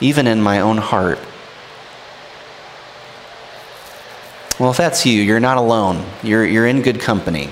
even 0.00 0.26
in 0.26 0.40
my 0.40 0.60
own 0.60 0.78
heart? 0.78 1.18
Well, 4.58 4.70
if 4.70 4.76
that's 4.76 5.04
you, 5.04 5.20
you're 5.20 5.40
not 5.40 5.56
alone. 5.56 6.04
You're, 6.22 6.44
you're 6.44 6.66
in 6.66 6.82
good 6.82 7.00
company. 7.00 7.50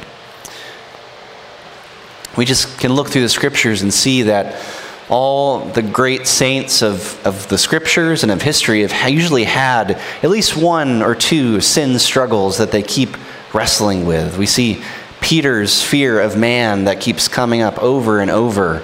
We 2.37 2.45
just 2.45 2.78
can 2.78 2.92
look 2.95 3.09
through 3.09 3.23
the 3.23 3.28
scriptures 3.28 3.83
and 3.83 3.92
see 3.92 4.23
that 4.23 4.64
all 5.09 5.59
the 5.59 5.83
great 5.83 6.26
saints 6.26 6.83
of, 6.83 7.21
of 7.26 7.49
the 7.49 7.59
scriptures 7.59 8.23
and 8.23 8.33
of 8.33 8.40
history 8.40 8.83
have 8.87 9.11
usually 9.11 9.45
had 9.45 10.00
at 10.23 10.31
least 10.31 10.57
one 10.57 11.02
or 11.02 11.14
two 11.14 11.61
sin 11.61 11.99
struggles 11.99 12.57
that 12.59 12.71
they 12.71 12.83
keep 12.83 13.16
wrestling 13.52 14.07
with. 14.07 14.38
We 14.38 14.47
see 14.47 14.83
Peter's 15.23 15.81
fear 15.83 16.21
of 16.21 16.37
man 16.37 16.85
that 16.85 17.00
keeps 17.00 17.29
coming 17.29 17.62
up 17.62 17.79
over 17.79 18.21
and 18.21 18.31
over. 18.31 18.83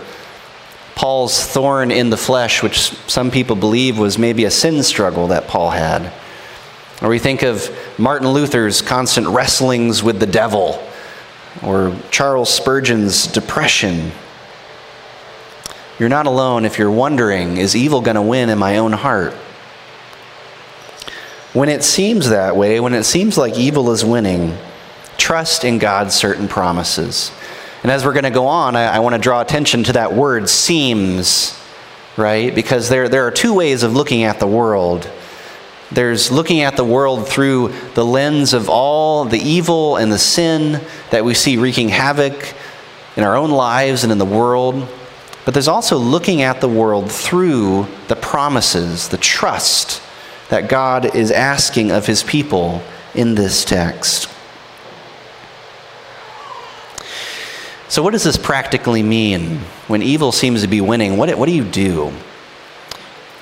Paul's 0.94 1.44
thorn 1.44 1.90
in 1.90 2.10
the 2.10 2.16
flesh, 2.16 2.62
which 2.62 2.92
some 3.06 3.30
people 3.30 3.54
believe 3.54 3.98
was 3.98 4.18
maybe 4.18 4.44
a 4.44 4.50
sin 4.50 4.82
struggle 4.82 5.26
that 5.28 5.46
Paul 5.46 5.70
had. 5.70 6.12
Or 7.02 7.08
we 7.08 7.18
think 7.18 7.42
of 7.42 7.70
Martin 7.98 8.28
Luther's 8.28 8.82
constant 8.82 9.28
wrestlings 9.28 10.02
with 10.02 10.18
the 10.18 10.26
devil, 10.26 10.82
or 11.62 11.94
Charles 12.10 12.52
Spurgeon's 12.52 13.26
depression. 13.26 14.12
You're 15.98 16.08
not 16.08 16.26
alone 16.26 16.64
if 16.64 16.78
you're 16.78 16.90
wondering 16.90 17.56
is 17.56 17.76
evil 17.76 18.00
going 18.00 18.14
to 18.14 18.22
win 18.22 18.48
in 18.48 18.58
my 18.58 18.78
own 18.78 18.92
heart? 18.92 19.34
When 21.52 21.68
it 21.68 21.82
seems 21.82 22.28
that 22.28 22.56
way, 22.56 22.78
when 22.78 22.94
it 22.94 23.04
seems 23.04 23.36
like 23.36 23.56
evil 23.58 23.90
is 23.90 24.04
winning, 24.04 24.56
trust 25.18 25.64
in 25.64 25.78
God's 25.78 26.14
certain 26.14 26.48
promises. 26.48 27.30
And 27.82 27.92
as 27.92 28.04
we're 28.04 28.12
going 28.12 28.24
to 28.24 28.30
go 28.30 28.46
on, 28.46 28.74
I, 28.74 28.84
I 28.84 28.98
want 29.00 29.14
to 29.14 29.20
draw 29.20 29.40
attention 29.40 29.84
to 29.84 29.92
that 29.92 30.12
word 30.12 30.48
seems, 30.48 31.60
right? 32.16 32.54
Because 32.54 32.88
there, 32.88 33.08
there 33.08 33.26
are 33.26 33.30
two 33.30 33.52
ways 33.52 33.82
of 33.82 33.94
looking 33.94 34.22
at 34.22 34.40
the 34.40 34.46
world. 34.46 35.08
There's 35.92 36.30
looking 36.30 36.60
at 36.60 36.76
the 36.76 36.84
world 36.84 37.28
through 37.28 37.74
the 37.94 38.04
lens 38.04 38.52
of 38.52 38.68
all 38.68 39.24
the 39.24 39.38
evil 39.38 39.96
and 39.96 40.10
the 40.10 40.18
sin 40.18 40.84
that 41.10 41.24
we 41.24 41.34
see 41.34 41.56
wreaking 41.56 41.88
havoc 41.90 42.54
in 43.16 43.24
our 43.24 43.36
own 43.36 43.50
lives 43.50 44.02
and 44.02 44.12
in 44.12 44.18
the 44.18 44.24
world. 44.24 44.88
But 45.44 45.54
there's 45.54 45.68
also 45.68 45.96
looking 45.96 46.42
at 46.42 46.60
the 46.60 46.68
world 46.68 47.10
through 47.10 47.86
the 48.08 48.16
promises, 48.16 49.08
the 49.08 49.16
trust 49.16 50.02
that 50.50 50.68
God 50.68 51.16
is 51.16 51.30
asking 51.30 51.90
of 51.90 52.06
his 52.06 52.22
people 52.22 52.82
in 53.14 53.34
this 53.34 53.64
text. 53.64 54.28
So, 57.88 58.02
what 58.02 58.10
does 58.10 58.24
this 58.24 58.36
practically 58.36 59.02
mean 59.02 59.60
when 59.86 60.02
evil 60.02 60.30
seems 60.30 60.60
to 60.60 60.68
be 60.68 60.82
winning? 60.82 61.16
What, 61.16 61.36
what 61.38 61.46
do 61.46 61.54
you 61.54 61.64
do? 61.64 62.12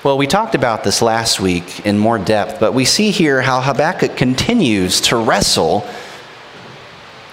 Well, 0.03 0.17
we 0.17 0.25
talked 0.25 0.55
about 0.55 0.85
this 0.85 1.01
last 1.01 1.41
week 1.41 1.85
in 1.85 1.97
more 1.97 2.17
depth, 2.17 2.57
but 2.57 2.73
we 2.73 2.85
see 2.85 3.11
here 3.11 3.41
how 3.41 3.59
Habakkuk 3.59 4.15
continues 4.15 5.01
to 5.01 5.17
wrestle 5.17 5.85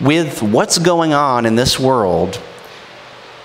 with 0.00 0.42
what's 0.42 0.78
going 0.78 1.12
on 1.12 1.46
in 1.46 1.54
this 1.54 1.78
world 1.78 2.42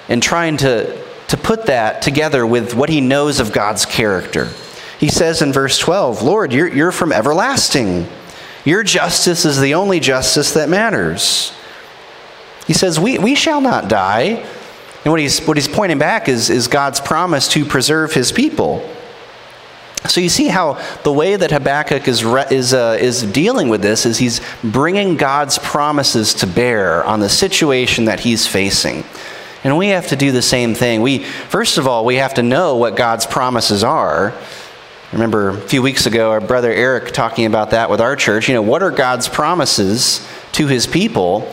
and 0.08 0.24
trying 0.24 0.58
to, 0.58 1.06
to 1.28 1.38
put 1.38 1.68
that 1.68 2.02
together 2.02 2.48
with 2.48 2.74
what 2.74 2.90
he 2.90 3.02
knows 3.02 3.40
of 3.40 3.54
God's 3.54 3.86
character. 3.86 4.50
He 5.00 5.10
says 5.10 5.44
in 5.44 5.54
verse 5.54 5.78
12, 5.78 6.24
Lord, 6.24 6.52
you're, 6.54 6.68
you're 6.68 6.92
from 6.92 7.12
everlasting. 7.12 8.08
Your 8.66 8.82
justice 8.82 9.46
is 9.46 9.62
the 9.62 9.76
only 9.76 10.00
justice 10.00 10.54
that 10.54 10.70
matters. 10.70 11.54
He 12.68 12.74
says, 12.74 13.00
We, 13.00 13.18
we 13.18 13.36
shall 13.36 13.62
not 13.62 13.88
die. 13.88 14.46
And 15.06 15.12
what 15.12 15.20
he's, 15.20 15.40
what 15.46 15.56
he's 15.56 15.68
pointing 15.68 15.98
back 15.98 16.28
is, 16.28 16.50
is 16.50 16.68
God's 16.68 17.00
promise 17.00 17.48
to 17.50 17.66
preserve 17.66 18.14
his 18.14 18.32
people. 18.32 18.88
So 20.08 20.22
you 20.22 20.30
see 20.30 20.48
how 20.48 20.82
the 21.04 21.12
way 21.12 21.36
that 21.36 21.52
Habakkuk 21.52 22.08
is, 22.08 22.24
is, 22.24 22.74
uh, 22.74 22.98
is 23.00 23.24
dealing 23.24 23.70
with 23.70 23.82
this 23.82 24.06
is 24.06 24.18
he's 24.18 24.42
bringing 24.64 25.18
God's 25.18 25.60
promises 25.60 26.34
to 26.36 26.48
bear 26.48 27.04
on 27.04 27.20
the 27.20 27.30
situation 27.30 28.06
that 28.06 28.22
he's 28.22 28.48
facing. 28.48 29.04
And 29.64 29.78
we 29.78 29.90
have 29.90 30.08
to 30.08 30.16
do 30.16 30.32
the 30.32 30.42
same 30.42 30.74
thing. 30.74 31.02
We, 31.02 31.20
first 31.20 31.78
of 31.78 31.86
all, 31.86 32.06
we 32.06 32.16
have 32.16 32.36
to 32.36 32.44
know 32.44 32.78
what 32.78 32.96
God's 32.96 33.26
promises 33.26 33.84
are. 33.84 34.34
remember 35.12 35.50
a 35.50 35.58
few 35.58 35.82
weeks 35.82 36.06
ago, 36.06 36.32
our 36.32 36.40
brother 36.40 36.72
Eric 36.72 37.12
talking 37.12 37.46
about 37.46 37.72
that 37.72 37.90
with 37.90 38.00
our 38.00 38.16
church. 38.16 38.48
You 38.48 38.54
know, 38.54 38.62
what 38.62 38.82
are 38.82 38.92
God's 38.92 39.28
promises 39.28 40.26
to 40.54 40.68
his 40.68 40.88
people? 40.88 41.52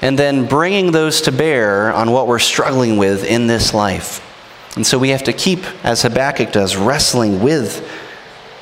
And 0.00 0.18
then 0.18 0.46
bringing 0.46 0.92
those 0.92 1.22
to 1.22 1.32
bear 1.32 1.92
on 1.92 2.10
what 2.10 2.26
we're 2.26 2.38
struggling 2.38 2.96
with 2.96 3.24
in 3.24 3.46
this 3.46 3.72
life. 3.72 4.20
And 4.76 4.86
so 4.86 4.98
we 4.98 5.10
have 5.10 5.24
to 5.24 5.32
keep, 5.32 5.64
as 5.84 6.02
Habakkuk 6.02 6.52
does, 6.52 6.76
wrestling 6.76 7.40
with 7.42 7.88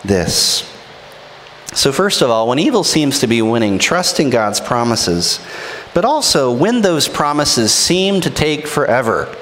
this. 0.05 0.69
So, 1.75 1.91
first 1.91 2.21
of 2.21 2.29
all, 2.29 2.49
when 2.49 2.59
evil 2.59 2.85
seems 2.85 3.21
to 3.21 3.27
be 3.27 3.41
winning, 3.41 3.79
trust 3.79 4.21
in 4.21 4.29
God's 4.29 4.61
promises, 4.61 5.41
but 5.95 6.05
also 6.05 6.53
when 6.53 6.83
those 6.83 7.09
promises 7.09 7.73
seem 7.73 8.21
to 8.21 8.31
take 8.31 8.67
forever. 8.67 9.35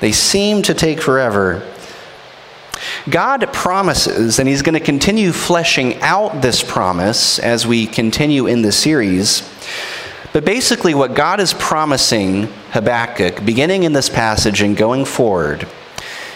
They 0.00 0.10
seem 0.10 0.62
to 0.62 0.74
take 0.74 1.00
forever. 1.00 1.62
God 3.08 3.48
promises, 3.52 4.40
and 4.40 4.48
He's 4.48 4.62
going 4.62 4.74
to 4.74 4.80
continue 4.80 5.32
fleshing 5.32 6.00
out 6.02 6.42
this 6.42 6.64
promise 6.64 7.38
as 7.38 7.64
we 7.64 7.86
continue 7.86 8.46
in 8.46 8.62
the 8.62 8.72
series. 8.72 9.48
But 10.36 10.44
basically, 10.44 10.92
what 10.94 11.14
God 11.14 11.40
is 11.40 11.54
promising 11.54 12.52
Habakkuk, 12.72 13.42
beginning 13.46 13.84
in 13.84 13.94
this 13.94 14.10
passage 14.10 14.60
and 14.60 14.76
going 14.76 15.06
forward, 15.06 15.66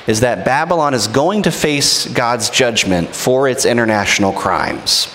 is 0.06 0.20
that 0.20 0.42
Babylon 0.42 0.94
is 0.94 1.06
going 1.06 1.42
to 1.42 1.50
face 1.50 2.08
God's 2.08 2.48
judgment 2.48 3.14
for 3.14 3.46
its 3.46 3.66
international 3.66 4.32
crimes. 4.32 5.14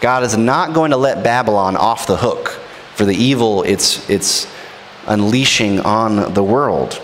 God 0.00 0.24
is 0.24 0.36
not 0.36 0.74
going 0.74 0.90
to 0.90 0.96
let 0.96 1.22
Babylon 1.22 1.76
off 1.76 2.08
the 2.08 2.16
hook 2.16 2.48
for 2.96 3.04
the 3.04 3.14
evil 3.14 3.62
it's, 3.62 4.10
it's 4.10 4.48
unleashing 5.06 5.78
on 5.78 6.34
the 6.34 6.42
world. 6.42 7.00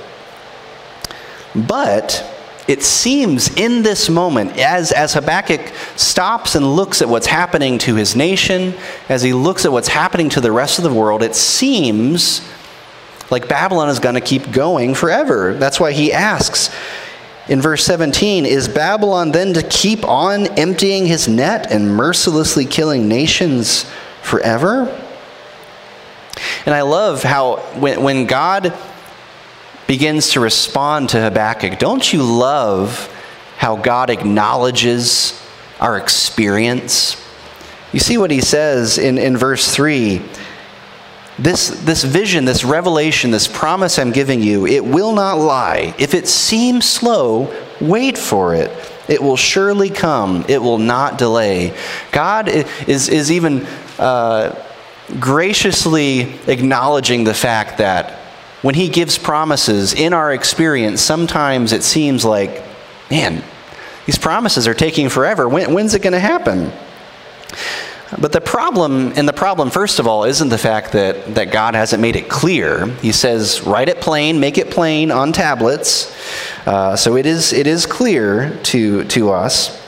But 1.54 2.28
it 2.66 2.82
seems 2.82 3.54
in 3.56 3.82
this 3.82 4.08
moment, 4.08 4.58
as, 4.58 4.90
as 4.90 5.12
Habakkuk 5.12 5.72
stops 5.96 6.54
and 6.54 6.74
looks 6.74 7.02
at 7.02 7.08
what's 7.08 7.26
happening 7.26 7.76
to 7.78 7.94
his 7.94 8.16
nation, 8.16 8.74
as 9.08 9.22
he 9.22 9.34
looks 9.34 9.64
at 9.66 9.72
what's 9.72 9.88
happening 9.88 10.30
to 10.30 10.40
the 10.40 10.50
rest 10.50 10.78
of 10.78 10.84
the 10.84 10.92
world, 10.92 11.22
it 11.22 11.34
seems 11.34 12.46
like 13.30 13.48
Babylon 13.48 13.88
is 13.90 13.98
going 13.98 14.14
to 14.14 14.20
keep 14.20 14.50
going 14.50 14.94
forever. 14.94 15.54
That's 15.54 15.78
why 15.78 15.92
he 15.92 16.12
asks, 16.12 16.74
in 17.48 17.60
verse 17.60 17.84
17, 17.84 18.46
is 18.46 18.68
Babylon 18.68 19.32
then 19.32 19.52
to 19.54 19.62
keep 19.62 20.04
on 20.04 20.46
emptying 20.58 21.06
his 21.06 21.28
net 21.28 21.70
and 21.70 21.94
mercilessly 21.94 22.64
killing 22.64 23.08
nations 23.08 23.84
forever? 24.22 24.84
And 26.64 26.74
I 26.74 26.82
love 26.82 27.22
how 27.22 27.56
when, 27.78 28.02
when 28.02 28.26
God 28.26 28.72
begins 29.86 30.30
to 30.32 30.40
respond 30.40 31.10
to 31.10 31.20
Habakkuk, 31.20 31.78
don't 31.78 32.12
you 32.12 32.22
love 32.22 33.10
how 33.56 33.76
God 33.76 34.10
acknowledges 34.10 35.40
our 35.80 35.98
experience? 35.98 37.20
You 37.92 38.00
see 38.00 38.18
what 38.18 38.30
he 38.30 38.40
says 38.40 38.98
in, 38.98 39.18
in 39.18 39.36
verse 39.36 39.72
3 39.74 40.22
this, 41.38 41.68
this 41.82 42.04
vision, 42.04 42.44
this 42.44 42.64
revelation, 42.64 43.32
this 43.32 43.48
promise 43.48 43.98
I'm 43.98 44.12
giving 44.12 44.40
you, 44.40 44.66
it 44.66 44.84
will 44.84 45.12
not 45.12 45.38
lie. 45.38 45.94
If 45.98 46.14
it 46.14 46.28
seems 46.28 46.88
slow, 46.88 47.52
wait 47.80 48.16
for 48.16 48.54
it. 48.54 48.70
It 49.08 49.20
will 49.20 49.36
surely 49.36 49.90
come. 49.90 50.44
It 50.48 50.62
will 50.62 50.78
not 50.78 51.18
delay. 51.18 51.76
God 52.12 52.48
is, 52.48 53.08
is 53.08 53.32
even 53.32 53.66
uh, 53.98 54.54
graciously 55.18 56.38
acknowledging 56.46 57.24
the 57.24 57.34
fact 57.34 57.78
that 57.78 58.20
when 58.64 58.74
He 58.74 58.88
gives 58.88 59.18
promises 59.18 59.92
in 59.92 60.14
our 60.14 60.32
experience, 60.32 61.02
sometimes 61.02 61.74
it 61.74 61.82
seems 61.82 62.24
like, 62.24 62.62
man, 63.10 63.44
these 64.06 64.16
promises 64.16 64.66
are 64.66 64.72
taking 64.72 65.10
forever. 65.10 65.46
When, 65.46 65.74
when's 65.74 65.92
it 65.92 66.00
going 66.00 66.14
to 66.14 66.18
happen? 66.18 66.72
But 68.18 68.32
the 68.32 68.40
problem, 68.40 69.12
and 69.16 69.28
the 69.28 69.34
problem, 69.34 69.68
first 69.68 69.98
of 69.98 70.06
all, 70.06 70.24
isn't 70.24 70.48
the 70.48 70.56
fact 70.56 70.92
that, 70.92 71.34
that 71.34 71.52
God 71.52 71.74
hasn't 71.74 72.00
made 72.00 72.16
it 72.16 72.30
clear. 72.30 72.86
He 72.86 73.12
says, 73.12 73.62
write 73.64 73.90
it 73.90 74.00
plain, 74.00 74.40
make 74.40 74.56
it 74.56 74.70
plain 74.70 75.10
on 75.10 75.32
tablets. 75.32 76.10
Uh, 76.66 76.96
so 76.96 77.18
it 77.18 77.26
is, 77.26 77.52
it 77.52 77.66
is 77.66 77.84
clear 77.84 78.58
to, 78.62 79.04
to 79.04 79.30
us. 79.30 79.78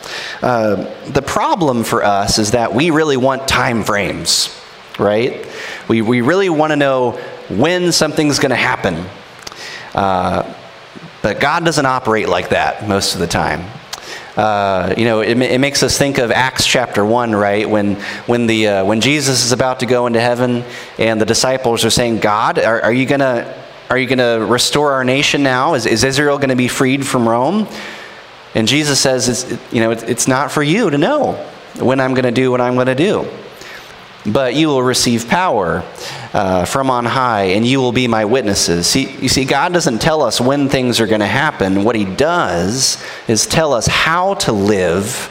Uh, 0.43 0.95
the 1.07 1.23
problem 1.23 1.83
for 1.83 2.05
us 2.05 2.39
is 2.39 2.51
that 2.51 2.75
we 2.75 2.91
really 2.91 3.17
want 3.17 3.49
time 3.49 3.85
frames, 3.85 4.55
right? 4.99 5.47
We, 5.89 6.03
we 6.03 6.21
really 6.21 6.51
want 6.51 6.73
to 6.73 6.77
know 6.77 7.19
when 7.49 7.93
something's 7.93 8.39
going 8.39 8.51
to 8.51 8.57
happen. 8.57 9.07
Uh, 9.95 10.55
but 11.23 11.41
God 11.41 11.65
doesn't 11.65 11.87
operate 11.87 12.29
like 12.29 12.51
that 12.51 12.87
most 12.89 13.15
of 13.15 13.21
the 13.21 13.27
time. 13.27 13.65
Uh, 14.37 14.95
you 14.99 15.05
know, 15.05 15.21
it, 15.21 15.41
it, 15.41 15.59
makes 15.59 15.83
us 15.83 15.97
think 15.97 16.19
of 16.19 16.31
Acts 16.31 16.67
chapter 16.67 17.05
1, 17.05 17.35
right? 17.35 17.69
When, 17.69 17.95
when, 18.27 18.47
the, 18.47 18.69
uh, 18.69 18.85
when 18.85 19.01
Jesus 19.01 19.45
is 19.45 19.53
about 19.53 19.81
to 19.81 19.87
go 19.87 20.07
into 20.07 20.21
heaven 20.21 20.63
and 20.99 21.19
the 21.19 21.25
disciples 21.25 21.87
are 21.87 21.91
saying, 21.91 22.19
God, 22.19 22.59
are, 22.59 22.83
are 22.83 22.93
you 22.93 23.07
going 23.07 23.21
to 23.21 24.47
restore 24.47 24.93
our 24.93 25.05
nation 25.05 25.43
now? 25.43 25.73
Is, 25.73 25.87
is 25.87 26.05
Israel 26.05 26.37
going 26.37 26.51
to 26.51 26.57
be 26.57 26.69
freed 26.69 27.07
from 27.07 27.27
Rome? 27.27 27.67
And 28.55 28.69
Jesus 28.69 29.01
says, 29.01 29.29
it's, 29.29 29.73
you 29.73 29.81
know, 29.81 29.91
it's, 29.91 30.03
it's 30.03 30.29
not 30.29 30.53
for 30.53 30.63
you 30.63 30.91
to 30.91 30.99
know 30.99 31.33
when 31.79 31.99
I'm 31.99 32.13
going 32.13 32.25
to 32.25 32.31
do 32.31 32.51
what 32.51 32.61
I'm 32.61 32.75
going 32.75 32.89
to 32.89 32.95
do 32.95 33.27
but 34.27 34.55
you 34.55 34.69
will 34.69 34.83
receive 34.83 35.29
power 35.29 35.85
uh, 36.33 36.65
from 36.65 36.91
on 36.91 37.05
high, 37.05 37.45
and 37.45 37.65
you 37.67 37.81
will 37.81 37.93
be 37.93 38.09
my 38.09 38.25
witnesses. 38.25 38.87
See, 38.87 39.11
you 39.19 39.29
see, 39.29 39.45
God 39.45 39.73
doesn't 39.73 40.01
tell 40.01 40.23
us 40.23 40.41
when 40.41 40.69
things 40.69 41.01
are 41.01 41.07
going 41.07 41.21
to 41.21 41.27
happen. 41.27 41.85
What 41.85 41.97
He 41.97 42.05
does 42.05 43.03
is 43.29 43.47
tell 43.47 43.73
us 43.73 43.87
how 43.87 44.35
to 44.35 44.53
live 44.53 45.27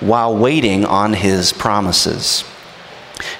while 0.00 0.36
waiting 0.36 0.84
on 0.84 1.12
His 1.12 1.52
promises. 1.52 2.44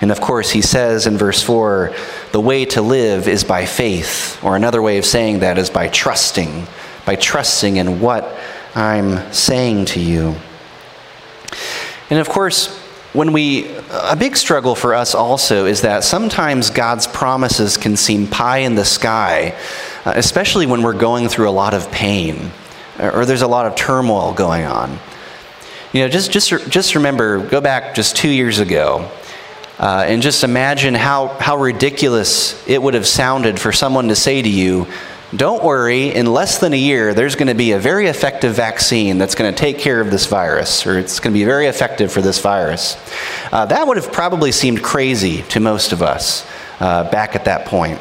And 0.01 0.11
of 0.11 0.21
course, 0.21 0.51
He 0.51 0.63
says 0.63 1.07
in 1.07 1.17
verse 1.17 1.43
4 1.43 1.95
the 2.33 2.41
way 2.41 2.65
to 2.67 2.83
live 2.83 3.29
is 3.29 3.45
by 3.45 3.65
faith, 3.65 4.43
or 4.43 4.57
another 4.57 4.83
way 4.83 4.99
of 4.99 5.05
saying 5.05 5.41
that 5.41 5.59
is 5.59 5.71
by 5.71 5.89
trusting, 5.89 6.67
by 7.05 7.17
trusting 7.17 7.77
in 7.77 8.01
what 8.01 8.37
I'm 8.75 9.33
saying 9.33 9.87
to 9.87 10.01
you. 10.01 10.37
And 12.11 12.19
of 12.19 12.29
course, 12.29 12.83
when 13.17 13.33
we 13.33 13.67
a 13.91 14.15
big 14.15 14.37
struggle 14.37 14.75
for 14.75 14.95
us 14.95 15.15
also 15.15 15.65
is 15.65 15.81
that 15.81 16.05
sometimes 16.05 16.69
God's 16.69 17.07
promises 17.07 17.79
can 17.79 17.97
seem 17.97 18.27
pie 18.27 18.59
in 18.59 18.75
the 18.75 18.85
sky, 18.85 19.57
uh, 20.05 20.13
especially 20.15 20.67
when 20.67 20.83
we're 20.83 20.93
going 20.93 21.29
through 21.29 21.49
a 21.49 21.57
lot 21.63 21.73
of 21.73 21.91
pain 21.91 22.51
or 22.99 23.25
there's 23.25 23.43
a 23.43 23.49
lot 23.49 23.67
of 23.67 23.75
turmoil 23.75 24.35
going 24.35 24.65
on. 24.65 24.99
You 25.93 26.03
know, 26.03 26.09
just 26.09 26.31
just 26.31 26.51
just 26.69 26.95
remember, 26.95 27.47
go 27.47 27.61
back 27.61 27.95
just 27.95 28.17
two 28.17 28.29
years 28.29 28.59
ago, 28.59 29.11
uh, 29.79 30.05
and 30.07 30.21
just 30.21 30.45
imagine 30.45 30.95
how 30.95 31.29
how 31.29 31.57
ridiculous 31.57 32.63
it 32.69 32.83
would 32.83 32.93
have 32.93 33.07
sounded 33.07 33.59
for 33.59 33.73
someone 33.73 34.09
to 34.09 34.17
say 34.17 34.43
to 34.43 34.49
you, 34.49 34.87
don't 35.35 35.65
worry, 35.65 36.15
in 36.15 36.27
less 36.27 36.59
than 36.59 36.73
a 36.73 36.79
year, 36.79 37.13
there's 37.13 37.35
going 37.35 37.49
to 37.49 37.55
be 37.55 37.73
a 37.73 37.81
very 37.81 38.07
effective 38.07 38.55
vaccine 38.55 39.19
that's 39.19 39.35
going 39.35 39.53
to 39.53 39.59
take 39.59 39.79
care 39.79 40.01
of 40.01 40.11
this 40.11 40.27
virus, 40.27 40.87
or 40.87 40.99
it's 40.99 41.19
going 41.19 41.33
to 41.35 41.39
be 41.39 41.45
very 41.45 41.67
effective 41.67 42.13
for 42.13 42.23
this 42.23 42.41
virus. 42.41 42.97
Uh, 43.51 43.67
that 43.67 43.89
would 43.89 43.97
have 43.97 44.13
probably 44.13 44.53
seemed 44.53 44.85
crazy 44.85 45.43
to 45.43 45.59
most 45.59 45.91
of 45.91 46.01
us 46.01 46.47
uh, 46.79 47.11
back 47.11 47.35
at 47.35 47.47
that 47.47 47.67
point. 47.67 47.99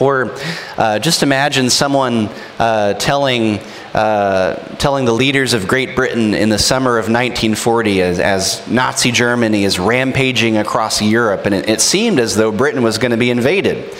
Or 0.00 0.36
uh, 0.76 0.98
just 0.98 1.22
imagine 1.22 1.70
someone 1.70 2.28
uh, 2.58 2.94
telling, 2.94 3.58
uh, 3.94 4.54
telling 4.76 5.06
the 5.06 5.12
leaders 5.12 5.54
of 5.54 5.66
Great 5.66 5.96
Britain 5.96 6.34
in 6.34 6.50
the 6.50 6.58
summer 6.58 6.98
of 6.98 7.06
1940 7.06 8.02
as, 8.02 8.20
as 8.20 8.68
Nazi 8.68 9.10
Germany 9.10 9.64
is 9.64 9.78
rampaging 9.78 10.58
across 10.58 11.00
Europe, 11.00 11.46
and 11.46 11.54
it, 11.54 11.68
it 11.68 11.80
seemed 11.80 12.20
as 12.20 12.36
though 12.36 12.52
Britain 12.52 12.82
was 12.82 12.98
going 12.98 13.10
to 13.12 13.16
be 13.16 13.30
invaded. 13.30 13.96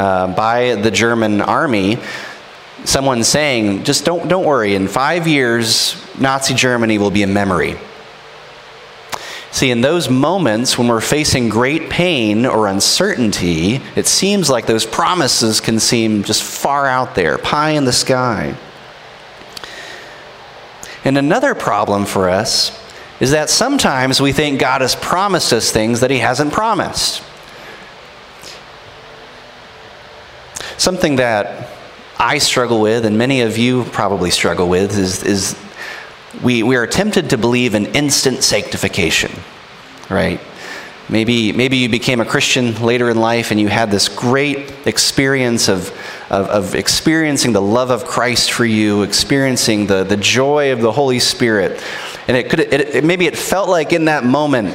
Uh, 0.00 0.34
by 0.34 0.76
the 0.76 0.90
German 0.90 1.42
army, 1.42 1.98
someone 2.84 3.22
saying, 3.22 3.84
just 3.84 4.02
don't, 4.06 4.28
don't 4.28 4.46
worry, 4.46 4.74
in 4.74 4.88
five 4.88 5.28
years, 5.28 5.94
Nazi 6.18 6.54
Germany 6.54 6.96
will 6.96 7.10
be 7.10 7.22
a 7.22 7.26
memory. 7.26 7.76
See, 9.50 9.70
in 9.70 9.82
those 9.82 10.08
moments 10.08 10.78
when 10.78 10.88
we're 10.88 11.02
facing 11.02 11.50
great 11.50 11.90
pain 11.90 12.46
or 12.46 12.66
uncertainty, 12.66 13.82
it 13.94 14.06
seems 14.06 14.48
like 14.48 14.64
those 14.64 14.86
promises 14.86 15.60
can 15.60 15.78
seem 15.78 16.22
just 16.22 16.42
far 16.42 16.86
out 16.86 17.14
there, 17.14 17.36
pie 17.36 17.72
in 17.72 17.84
the 17.84 17.92
sky. 17.92 18.56
And 21.04 21.18
another 21.18 21.54
problem 21.54 22.06
for 22.06 22.30
us 22.30 22.72
is 23.20 23.32
that 23.32 23.50
sometimes 23.50 24.18
we 24.18 24.32
think 24.32 24.60
God 24.60 24.80
has 24.80 24.96
promised 24.96 25.52
us 25.52 25.70
things 25.70 26.00
that 26.00 26.10
He 26.10 26.20
hasn't 26.20 26.54
promised. 26.54 27.22
Something 30.80 31.16
that 31.16 31.68
I 32.18 32.38
struggle 32.38 32.80
with, 32.80 33.04
and 33.04 33.18
many 33.18 33.42
of 33.42 33.58
you 33.58 33.84
probably 33.84 34.30
struggle 34.30 34.66
with, 34.66 34.96
is, 34.96 35.22
is 35.22 35.54
we, 36.42 36.62
we 36.62 36.74
are 36.76 36.86
tempted 36.86 37.28
to 37.28 37.36
believe 37.36 37.74
in 37.74 37.84
instant 37.84 38.42
sanctification, 38.42 39.30
right? 40.08 40.40
Maybe, 41.10 41.52
maybe 41.52 41.76
you 41.76 41.90
became 41.90 42.22
a 42.22 42.24
Christian 42.24 42.82
later 42.82 43.10
in 43.10 43.18
life 43.18 43.50
and 43.50 43.60
you 43.60 43.68
had 43.68 43.90
this 43.90 44.08
great 44.08 44.72
experience 44.86 45.68
of, 45.68 45.90
of, 46.30 46.48
of 46.48 46.74
experiencing 46.74 47.52
the 47.52 47.60
love 47.60 47.90
of 47.90 48.06
Christ 48.06 48.50
for 48.50 48.64
you, 48.64 49.02
experiencing 49.02 49.86
the, 49.86 50.02
the 50.02 50.16
joy 50.16 50.72
of 50.72 50.80
the 50.80 50.92
Holy 50.92 51.18
Spirit. 51.18 51.84
And 52.26 52.38
it 52.38 52.48
could, 52.48 52.60
it, 52.60 52.72
it, 52.72 53.04
maybe 53.04 53.26
it 53.26 53.36
felt 53.36 53.68
like 53.68 53.92
in 53.92 54.06
that 54.06 54.24
moment, 54.24 54.74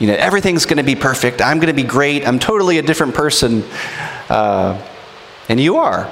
you 0.00 0.08
know, 0.08 0.14
everything's 0.14 0.66
going 0.66 0.78
to 0.78 0.82
be 0.82 0.96
perfect. 0.96 1.40
I'm 1.40 1.58
going 1.58 1.68
to 1.68 1.72
be 1.72 1.88
great. 1.88 2.26
I'm 2.26 2.40
totally 2.40 2.78
a 2.78 2.82
different 2.82 3.14
person. 3.14 3.62
Uh, 4.28 4.84
and 5.48 5.60
you 5.60 5.76
are. 5.76 6.10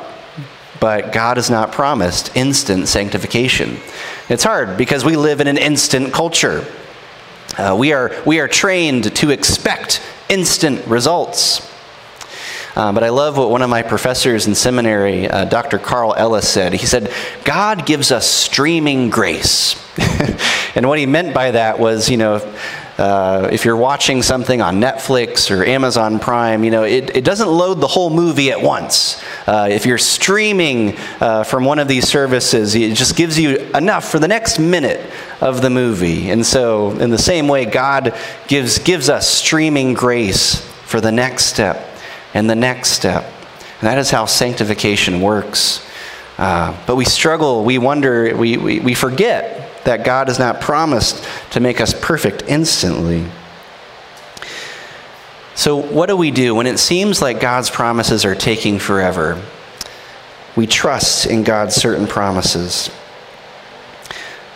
But 0.80 1.12
God 1.12 1.36
has 1.36 1.48
not 1.48 1.72
promised 1.72 2.36
instant 2.36 2.88
sanctification. 2.88 3.78
It's 4.28 4.42
hard 4.42 4.76
because 4.76 5.04
we 5.04 5.16
live 5.16 5.40
in 5.40 5.46
an 5.46 5.58
instant 5.58 6.12
culture. 6.12 6.66
Uh, 7.56 7.76
we, 7.78 7.92
are, 7.92 8.12
we 8.26 8.40
are 8.40 8.48
trained 8.48 9.14
to 9.16 9.30
expect 9.30 10.02
instant 10.28 10.86
results. 10.86 11.70
Uh, 12.74 12.90
but 12.92 13.04
I 13.04 13.10
love 13.10 13.36
what 13.36 13.50
one 13.50 13.60
of 13.60 13.68
my 13.68 13.82
professors 13.82 14.46
in 14.46 14.54
seminary, 14.54 15.28
uh, 15.28 15.44
Dr. 15.44 15.78
Carl 15.78 16.14
Ellis, 16.16 16.48
said. 16.48 16.72
He 16.72 16.86
said, 16.86 17.12
God 17.44 17.84
gives 17.84 18.10
us 18.10 18.26
streaming 18.26 19.10
grace. 19.10 19.76
and 20.74 20.88
what 20.88 20.98
he 20.98 21.04
meant 21.04 21.34
by 21.34 21.50
that 21.50 21.78
was, 21.78 22.08
you 22.08 22.16
know, 22.16 22.38
uh, 23.02 23.48
if 23.50 23.64
you're 23.64 23.76
watching 23.76 24.22
something 24.22 24.62
on 24.62 24.80
Netflix 24.80 25.50
or 25.50 25.64
Amazon 25.64 26.20
Prime, 26.20 26.62
you 26.62 26.70
know, 26.70 26.84
it, 26.84 27.16
it 27.16 27.24
doesn't 27.24 27.48
load 27.48 27.80
the 27.80 27.88
whole 27.88 28.10
movie 28.10 28.52
at 28.52 28.62
once. 28.62 29.20
Uh, 29.44 29.66
if 29.68 29.86
you're 29.86 29.98
streaming 29.98 30.96
uh, 31.20 31.42
from 31.42 31.64
one 31.64 31.80
of 31.80 31.88
these 31.88 32.06
services, 32.06 32.76
it 32.76 32.94
just 32.94 33.16
gives 33.16 33.36
you 33.36 33.58
enough 33.74 34.08
for 34.08 34.20
the 34.20 34.28
next 34.28 34.60
minute 34.60 35.04
of 35.40 35.62
the 35.62 35.68
movie. 35.68 36.30
And 36.30 36.46
so, 36.46 36.92
in 36.92 37.10
the 37.10 37.18
same 37.18 37.48
way, 37.48 37.64
God 37.64 38.16
gives, 38.46 38.78
gives 38.78 39.08
us 39.08 39.28
streaming 39.28 39.94
grace 39.94 40.60
for 40.84 41.00
the 41.00 41.10
next 41.10 41.46
step 41.46 41.84
and 42.34 42.48
the 42.48 42.54
next 42.54 42.90
step. 42.90 43.24
And 43.80 43.88
that 43.88 43.98
is 43.98 44.10
how 44.10 44.26
sanctification 44.26 45.20
works. 45.20 45.84
Uh, 46.38 46.80
but 46.86 46.94
we 46.94 47.04
struggle, 47.04 47.64
we 47.64 47.78
wonder, 47.78 48.36
we, 48.36 48.56
we, 48.58 48.78
we 48.78 48.94
forget 48.94 49.71
that 49.84 50.04
God 50.04 50.28
has 50.28 50.38
not 50.38 50.60
promised 50.60 51.26
to 51.50 51.60
make 51.60 51.80
us 51.80 51.94
perfect 51.98 52.42
instantly. 52.46 53.26
So, 55.54 55.76
what 55.76 56.06
do 56.06 56.16
we 56.16 56.30
do 56.30 56.54
when 56.54 56.66
it 56.66 56.78
seems 56.78 57.20
like 57.20 57.40
God's 57.40 57.70
promises 57.70 58.24
are 58.24 58.34
taking 58.34 58.78
forever? 58.78 59.42
We 60.56 60.66
trust 60.66 61.26
in 61.26 61.44
God's 61.44 61.74
certain 61.74 62.06
promises. 62.06 62.90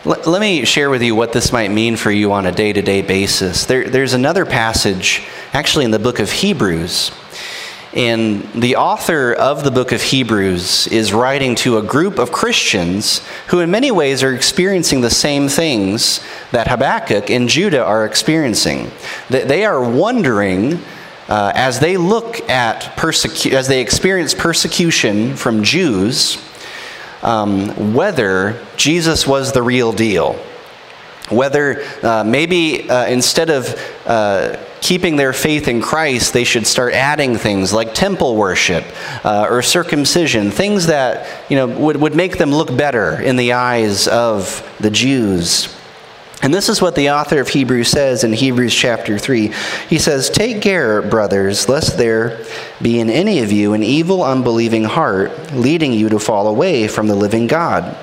Let, 0.04 0.26
let 0.26 0.40
me 0.40 0.64
share 0.64 0.88
with 0.88 1.02
you 1.02 1.14
what 1.14 1.32
this 1.32 1.52
might 1.52 1.70
mean 1.70 1.96
for 1.96 2.10
you 2.10 2.32
on 2.32 2.46
a 2.46 2.52
day 2.52 2.72
to 2.72 2.80
day 2.80 3.02
basis. 3.02 3.66
There, 3.66 3.88
there's 3.88 4.14
another 4.14 4.46
passage, 4.46 5.24
actually, 5.52 5.84
in 5.84 5.90
the 5.90 5.98
book 5.98 6.18
of 6.18 6.30
Hebrews 6.30 7.10
and 7.96 8.42
the 8.52 8.76
author 8.76 9.32
of 9.32 9.64
the 9.64 9.70
book 9.70 9.90
of 9.90 10.02
Hebrews 10.02 10.86
is 10.88 11.14
writing 11.14 11.54
to 11.56 11.78
a 11.78 11.82
group 11.82 12.18
of 12.18 12.30
Christians 12.30 13.26
who, 13.48 13.60
in 13.60 13.70
many 13.70 13.90
ways, 13.90 14.22
are 14.22 14.34
experiencing 14.34 15.00
the 15.00 15.08
same 15.08 15.48
things 15.48 16.20
that 16.52 16.68
Habakkuk 16.68 17.30
and 17.30 17.48
Judah 17.48 17.82
are 17.82 18.04
experiencing. 18.04 18.90
They 19.30 19.64
are 19.64 19.82
wondering. 19.82 20.80
Uh, 21.28 21.50
as 21.56 21.80
they 21.80 21.96
look 21.96 22.48
at 22.48 22.82
persecu- 22.96 23.50
as 23.50 23.66
they 23.66 23.80
experience 23.80 24.32
persecution 24.32 25.34
from 25.34 25.64
Jews, 25.64 26.38
um, 27.24 27.94
whether 27.94 28.64
Jesus 28.76 29.26
was 29.26 29.50
the 29.50 29.60
real 29.60 29.90
deal, 29.90 30.40
whether 31.28 31.82
uh, 32.02 32.24
maybe 32.24 32.88
uh, 32.88 33.06
instead 33.06 33.50
of 33.50 33.74
uh, 34.06 34.56
keeping 34.80 35.16
their 35.16 35.32
faith 35.32 35.68
in 35.68 35.82
Christ, 35.82 36.32
they 36.32 36.44
should 36.44 36.66
start 36.66 36.94
adding 36.94 37.36
things 37.36 37.72
like 37.72 37.94
temple 37.94 38.36
worship 38.36 38.84
uh, 39.24 39.48
or 39.50 39.62
circumcision, 39.62 40.50
things 40.50 40.86
that 40.86 41.50
you 41.50 41.56
know 41.56 41.66
would, 41.66 41.96
would 41.96 42.14
make 42.14 42.38
them 42.38 42.52
look 42.52 42.76
better 42.76 43.20
in 43.20 43.36
the 43.36 43.52
eyes 43.54 44.06
of 44.06 44.62
the 44.80 44.90
Jews. 44.90 45.74
And 46.42 46.52
this 46.52 46.68
is 46.68 46.82
what 46.82 46.94
the 46.94 47.10
author 47.10 47.40
of 47.40 47.48
Hebrews 47.48 47.88
says 47.88 48.22
in 48.22 48.32
Hebrews 48.32 48.74
chapter 48.74 49.18
3. 49.18 49.52
He 49.88 49.98
says, 49.98 50.28
Take 50.28 50.60
care, 50.60 51.00
brothers, 51.00 51.68
lest 51.68 51.96
there 51.96 52.44
be 52.80 53.00
in 53.00 53.08
any 53.08 53.40
of 53.40 53.50
you 53.50 53.72
an 53.72 53.82
evil, 53.82 54.22
unbelieving 54.22 54.84
heart, 54.84 55.54
leading 55.54 55.92
you 55.94 56.10
to 56.10 56.18
fall 56.18 56.46
away 56.46 56.88
from 56.88 57.08
the 57.08 57.14
living 57.14 57.46
God. 57.46 57.96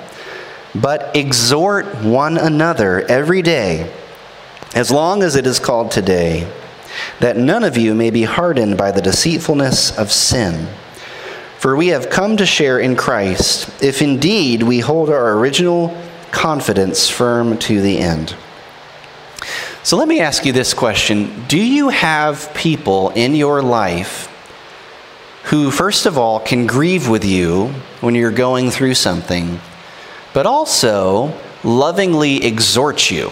But 0.74 1.14
exhort 1.14 1.86
one 2.02 2.36
another 2.36 3.02
every 3.02 3.42
day, 3.42 3.92
as 4.74 4.90
long 4.90 5.22
as 5.22 5.36
it 5.36 5.46
is 5.46 5.60
called 5.60 5.90
today, 5.90 6.50
that 7.20 7.36
none 7.36 7.64
of 7.64 7.76
you 7.76 7.94
may 7.94 8.10
be 8.10 8.24
hardened 8.24 8.76
by 8.76 8.90
the 8.90 9.02
deceitfulness 9.02 9.96
of 9.96 10.10
sin. 10.10 10.68
For 11.58 11.76
we 11.76 11.88
have 11.88 12.10
come 12.10 12.36
to 12.36 12.46
share 12.46 12.78
in 12.78 12.96
Christ, 12.96 13.82
if 13.82 14.02
indeed 14.02 14.62
we 14.62 14.80
hold 14.80 15.10
our 15.10 15.38
original 15.38 15.96
confidence 16.30 17.08
firm 17.08 17.56
to 17.58 17.80
the 17.80 17.98
end. 17.98 18.34
So 19.84 19.96
let 19.96 20.08
me 20.08 20.20
ask 20.20 20.44
you 20.44 20.52
this 20.52 20.74
question 20.74 21.44
Do 21.46 21.58
you 21.58 21.90
have 21.90 22.52
people 22.54 23.10
in 23.10 23.34
your 23.34 23.62
life 23.62 24.30
who, 25.44 25.70
first 25.70 26.06
of 26.06 26.18
all, 26.18 26.40
can 26.40 26.66
grieve 26.66 27.08
with 27.08 27.24
you 27.24 27.68
when 28.00 28.14
you're 28.14 28.30
going 28.30 28.70
through 28.70 28.94
something? 28.94 29.60
But 30.34 30.44
also 30.44 31.32
lovingly 31.62 32.44
exhort 32.44 33.10
you 33.10 33.30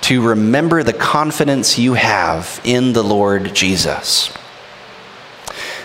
to 0.00 0.26
remember 0.26 0.82
the 0.82 0.92
confidence 0.92 1.78
you 1.78 1.94
have 1.94 2.60
in 2.64 2.94
the 2.94 3.04
Lord 3.04 3.54
Jesus. 3.54 4.36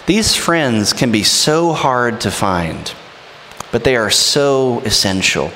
These 0.06 0.36
friends 0.36 0.94
can 0.94 1.12
be 1.12 1.24
so 1.24 1.74
hard 1.74 2.22
to 2.22 2.32
find, 2.32 2.92
but 3.72 3.84
they 3.84 3.96
are 3.96 4.10
so 4.10 4.80
essential. 4.82 5.52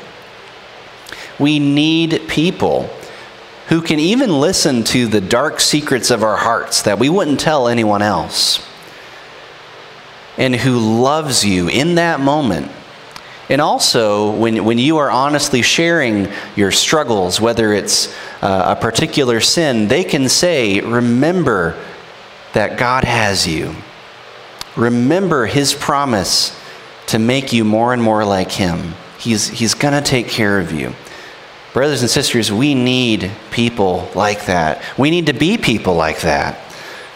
We 1.39 1.59
need 1.59 2.27
people 2.27 2.89
who 3.69 3.81
can 3.81 3.99
even 3.99 4.39
listen 4.39 4.83
to 4.85 5.07
the 5.07 5.21
dark 5.21 5.59
secrets 5.59 6.11
of 6.11 6.23
our 6.23 6.37
hearts 6.37 6.81
that 6.83 6.99
we 6.99 7.09
wouldn't 7.09 7.39
tell 7.39 7.67
anyone 7.67 8.01
else, 8.01 8.65
and 10.37 10.55
who 10.55 11.01
loves 11.01 11.45
you 11.45 11.67
in 11.67 11.95
that 11.95 12.19
moment 12.19 12.71
and 13.49 13.61
also, 13.61 14.31
when, 14.31 14.65
when 14.65 14.77
you 14.77 14.97
are 14.97 15.09
honestly 15.09 15.61
sharing 15.61 16.27
your 16.57 16.71
struggles, 16.71 17.39
whether 17.39 17.71
it's 17.71 18.13
uh, 18.41 18.75
a 18.77 18.81
particular 18.81 19.39
sin, 19.39 19.87
they 19.87 20.03
can 20.03 20.27
say, 20.27 20.81
Remember 20.81 21.81
that 22.53 22.77
God 22.77 23.05
has 23.05 23.47
you. 23.47 23.73
Remember 24.75 25.45
His 25.45 25.73
promise 25.73 26.59
to 27.07 27.19
make 27.19 27.53
you 27.53 27.63
more 27.63 27.93
and 27.93 28.03
more 28.03 28.25
like 28.25 28.51
Him. 28.51 28.95
He's, 29.17 29.47
he's 29.47 29.73
going 29.73 29.93
to 29.93 30.07
take 30.07 30.27
care 30.27 30.59
of 30.59 30.73
you. 30.73 30.93
Brothers 31.71 32.01
and 32.01 32.09
sisters, 32.09 32.51
we 32.51 32.75
need 32.75 33.31
people 33.51 34.09
like 34.13 34.47
that. 34.47 34.83
We 34.97 35.09
need 35.09 35.27
to 35.27 35.33
be 35.33 35.57
people 35.57 35.95
like 35.95 36.21
that 36.21 36.66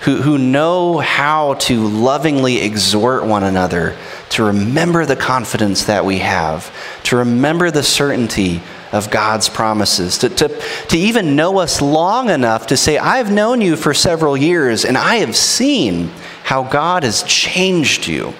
who, 0.01 0.15
who 0.21 0.37
know 0.39 0.97
how 0.97 1.53
to 1.55 1.87
lovingly 1.87 2.61
exhort 2.61 3.23
one 3.23 3.43
another 3.43 3.95
to 4.29 4.43
remember 4.43 5.05
the 5.05 5.15
confidence 5.15 5.83
that 5.83 6.03
we 6.03 6.17
have, 6.19 6.73
to 7.03 7.17
remember 7.17 7.69
the 7.69 7.83
certainty 7.83 8.61
of 8.91 9.11
God's 9.11 9.47
promises, 9.47 10.17
to, 10.19 10.29
to, 10.29 10.61
to 10.89 10.97
even 10.97 11.35
know 11.35 11.59
us 11.59 11.81
long 11.81 12.31
enough 12.31 12.67
to 12.67 12.77
say, 12.77 12.97
I've 12.97 13.31
known 13.31 13.61
you 13.61 13.75
for 13.75 13.93
several 13.93 14.35
years 14.35 14.85
and 14.85 14.97
I 14.97 15.17
have 15.17 15.35
seen 15.35 16.09
how 16.43 16.63
God 16.63 17.03
has 17.03 17.21
changed 17.23 18.07
you. 18.07 18.33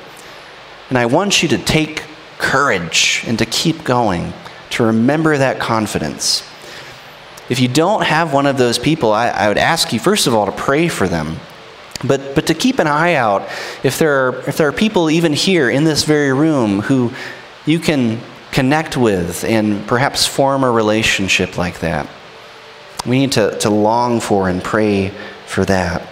And 0.90 0.98
I 0.98 1.06
want 1.06 1.44
you 1.44 1.50
to 1.50 1.58
take 1.60 2.04
courage 2.40 3.24
and 3.28 3.38
to 3.38 3.46
keep 3.46 3.84
going, 3.84 4.34
to 4.72 4.86
remember 4.86 5.38
that 5.38 5.60
confidence. 5.60 6.42
If 7.50 7.60
you 7.60 7.68
don't 7.68 8.04
have 8.04 8.34
one 8.34 8.48
of 8.48 8.58
those 8.58 8.80
people, 8.80 9.12
I, 9.12 9.28
I 9.30 9.48
would 9.48 9.60
ask 9.60 9.94
you, 9.94 10.00
first 10.00 10.26
of 10.26 10.34
all, 10.34 10.48
to 10.48 10.52
pray 10.52 10.88
for 10.88 11.08
them 11.08 11.38
but, 12.04 12.36
but 12.36 12.48
to 12.48 12.54
keep 12.54 12.80
an 12.80 12.88
eye 12.88 13.16
out 13.16 13.48
if 13.84 14.00
there, 14.00 14.28
are, 14.28 14.50
if 14.50 14.58
there 14.58 14.68
are 14.68 14.74
people 14.74 15.10
even 15.10 15.34
here 15.34 15.70
in 15.70 15.84
this 15.84 16.04
very 16.04 16.34
room 16.34 16.82
who 16.82 17.12
you 17.66 17.80
can 17.80 18.20
connect 18.52 18.98
with 18.98 19.44
and 19.44 19.88
perhaps 19.88 20.26
form 20.26 20.64
a 20.64 20.72
relationship 20.72 21.58
like 21.58 21.80
that. 21.80 22.08
We 23.06 23.20
need 23.20 23.32
to, 23.34 23.58
to 23.60 23.70
long 23.70 24.20
for 24.20 24.50
and 24.50 24.64
pray 24.64 25.12
for 25.46 25.66
that. 25.66 26.08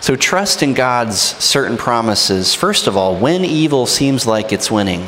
So 0.00 0.16
trust 0.16 0.62
in 0.62 0.74
God's 0.74 1.18
certain 1.18 1.76
promises, 1.76 2.54
first 2.54 2.86
of 2.86 2.96
all, 2.96 3.16
when 3.16 3.44
evil 3.44 3.86
seems 3.86 4.26
like 4.26 4.52
it's 4.52 4.70
winning. 4.70 5.06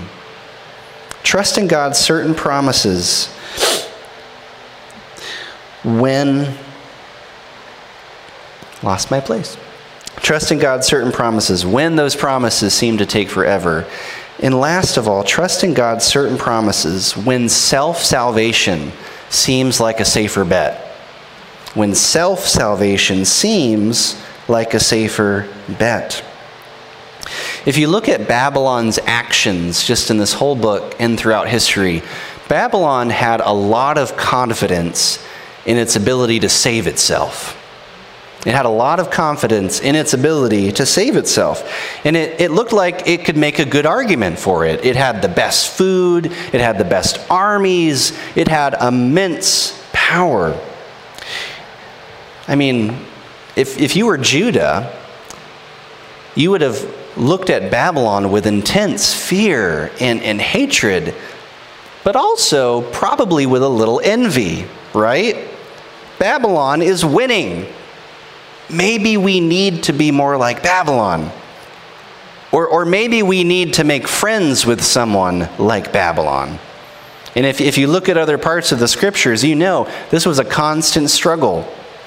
Trust 1.22 1.58
in 1.58 1.68
God's 1.68 1.98
certain 1.98 2.34
promises 2.34 3.26
when 5.84 6.56
lost 8.82 9.10
my 9.10 9.20
place. 9.20 9.56
Trust 10.16 10.50
in 10.52 10.58
God's 10.58 10.86
certain 10.86 11.12
promises 11.12 11.64
when 11.64 11.96
those 11.96 12.16
promises 12.16 12.74
seem 12.74 12.98
to 12.98 13.06
take 13.06 13.28
forever. 13.28 13.86
And 14.40 14.58
last 14.58 14.96
of 14.96 15.08
all, 15.08 15.24
trust 15.24 15.64
in 15.64 15.74
God's 15.74 16.04
certain 16.04 16.38
promises 16.38 17.16
when 17.16 17.48
self 17.48 17.98
salvation 17.98 18.92
seems 19.30 19.80
like 19.80 20.00
a 20.00 20.04
safer 20.04 20.44
bet. 20.44 20.86
When 21.74 21.94
self 21.94 22.40
salvation 22.40 23.24
seems 23.24 24.20
like 24.48 24.74
a 24.74 24.80
safer 24.80 25.48
bet. 25.78 26.24
if 27.66 27.76
you 27.76 27.86
look 27.88 28.08
at 28.08 28.26
Babylon's 28.26 28.98
actions 29.04 29.84
just 29.84 30.10
in 30.10 30.16
this 30.16 30.32
whole 30.32 30.56
book 30.56 30.94
and 30.98 31.18
throughout 31.18 31.48
history, 31.48 32.02
Babylon 32.48 33.10
had 33.10 33.40
a 33.40 33.52
lot 33.52 33.98
of 33.98 34.16
confidence 34.16 35.22
in 35.66 35.76
its 35.76 35.96
ability 35.96 36.40
to 36.40 36.48
save 36.48 36.86
itself. 36.86 37.57
It 38.46 38.54
had 38.54 38.66
a 38.66 38.70
lot 38.70 39.00
of 39.00 39.10
confidence 39.10 39.80
in 39.80 39.96
its 39.96 40.14
ability 40.14 40.70
to 40.72 40.86
save 40.86 41.16
itself. 41.16 41.68
And 42.04 42.16
it, 42.16 42.40
it 42.40 42.50
looked 42.52 42.72
like 42.72 43.08
it 43.08 43.24
could 43.24 43.36
make 43.36 43.58
a 43.58 43.64
good 43.64 43.84
argument 43.84 44.38
for 44.38 44.64
it. 44.64 44.84
It 44.84 44.94
had 44.94 45.22
the 45.22 45.28
best 45.28 45.76
food, 45.76 46.26
it 46.26 46.60
had 46.60 46.78
the 46.78 46.84
best 46.84 47.18
armies, 47.28 48.16
it 48.36 48.46
had 48.46 48.74
immense 48.80 49.82
power. 49.92 50.58
I 52.46 52.54
mean, 52.54 52.96
if, 53.56 53.78
if 53.78 53.96
you 53.96 54.06
were 54.06 54.16
Judah, 54.16 54.96
you 56.36 56.52
would 56.52 56.60
have 56.60 56.88
looked 57.16 57.50
at 57.50 57.70
Babylon 57.70 58.30
with 58.30 58.46
intense 58.46 59.12
fear 59.12 59.90
and, 60.00 60.22
and 60.22 60.40
hatred, 60.40 61.12
but 62.04 62.14
also 62.14 62.82
probably 62.92 63.46
with 63.46 63.64
a 63.64 63.68
little 63.68 64.00
envy, 64.02 64.64
right? 64.94 65.48
Babylon 66.20 66.80
is 66.80 67.04
winning. 67.04 67.66
Maybe 68.70 69.16
we 69.16 69.40
need 69.40 69.84
to 69.84 69.92
be 69.92 70.10
more 70.10 70.36
like 70.36 70.62
Babylon. 70.62 71.30
Or, 72.52 72.66
or 72.66 72.84
maybe 72.84 73.22
we 73.22 73.44
need 73.44 73.74
to 73.74 73.84
make 73.84 74.08
friends 74.08 74.64
with 74.64 74.82
someone 74.82 75.48
like 75.58 75.92
Babylon. 75.92 76.58
And 77.34 77.46
if, 77.46 77.60
if 77.60 77.78
you 77.78 77.86
look 77.86 78.08
at 78.08 78.16
other 78.16 78.38
parts 78.38 78.72
of 78.72 78.78
the 78.78 78.88
scriptures, 78.88 79.44
you 79.44 79.54
know 79.54 79.88
this 80.10 80.26
was 80.26 80.38
a 80.38 80.44
constant 80.44 81.10
struggle 81.10 81.62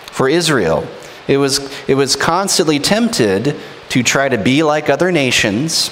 for 0.08 0.28
Israel. 0.28 0.88
It 1.28 1.38
was, 1.38 1.72
it 1.88 1.96
was 1.96 2.16
constantly 2.16 2.80
tempted 2.80 3.56
to 3.90 4.04
try 4.04 4.30
to 4.30 4.38
be 4.38 4.64
like 4.64 4.90
other 4.90 5.12
nations 5.12 5.92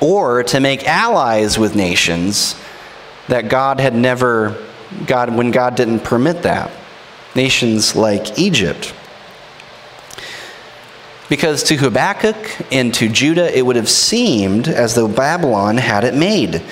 or 0.00 0.42
to 0.44 0.60
make 0.60 0.86
allies 0.86 1.58
with 1.58 1.74
nations 1.74 2.54
that 3.28 3.48
God 3.48 3.80
had 3.80 3.94
never, 3.94 4.62
God, 5.06 5.34
when 5.34 5.50
God 5.50 5.74
didn't 5.74 6.00
permit 6.00 6.42
that. 6.42 6.70
Nations 7.34 7.96
like 7.96 8.38
Egypt. 8.38 8.94
Because 11.28 11.62
to 11.64 11.76
Habakkuk 11.76 12.36
and 12.70 12.92
to 12.94 13.08
Judah, 13.08 13.56
it 13.56 13.64
would 13.64 13.76
have 13.76 13.88
seemed 13.88 14.68
as 14.68 14.94
though 14.94 15.08
Babylon 15.08 15.78
had 15.78 16.04
it 16.04 16.14
made. 16.14 16.62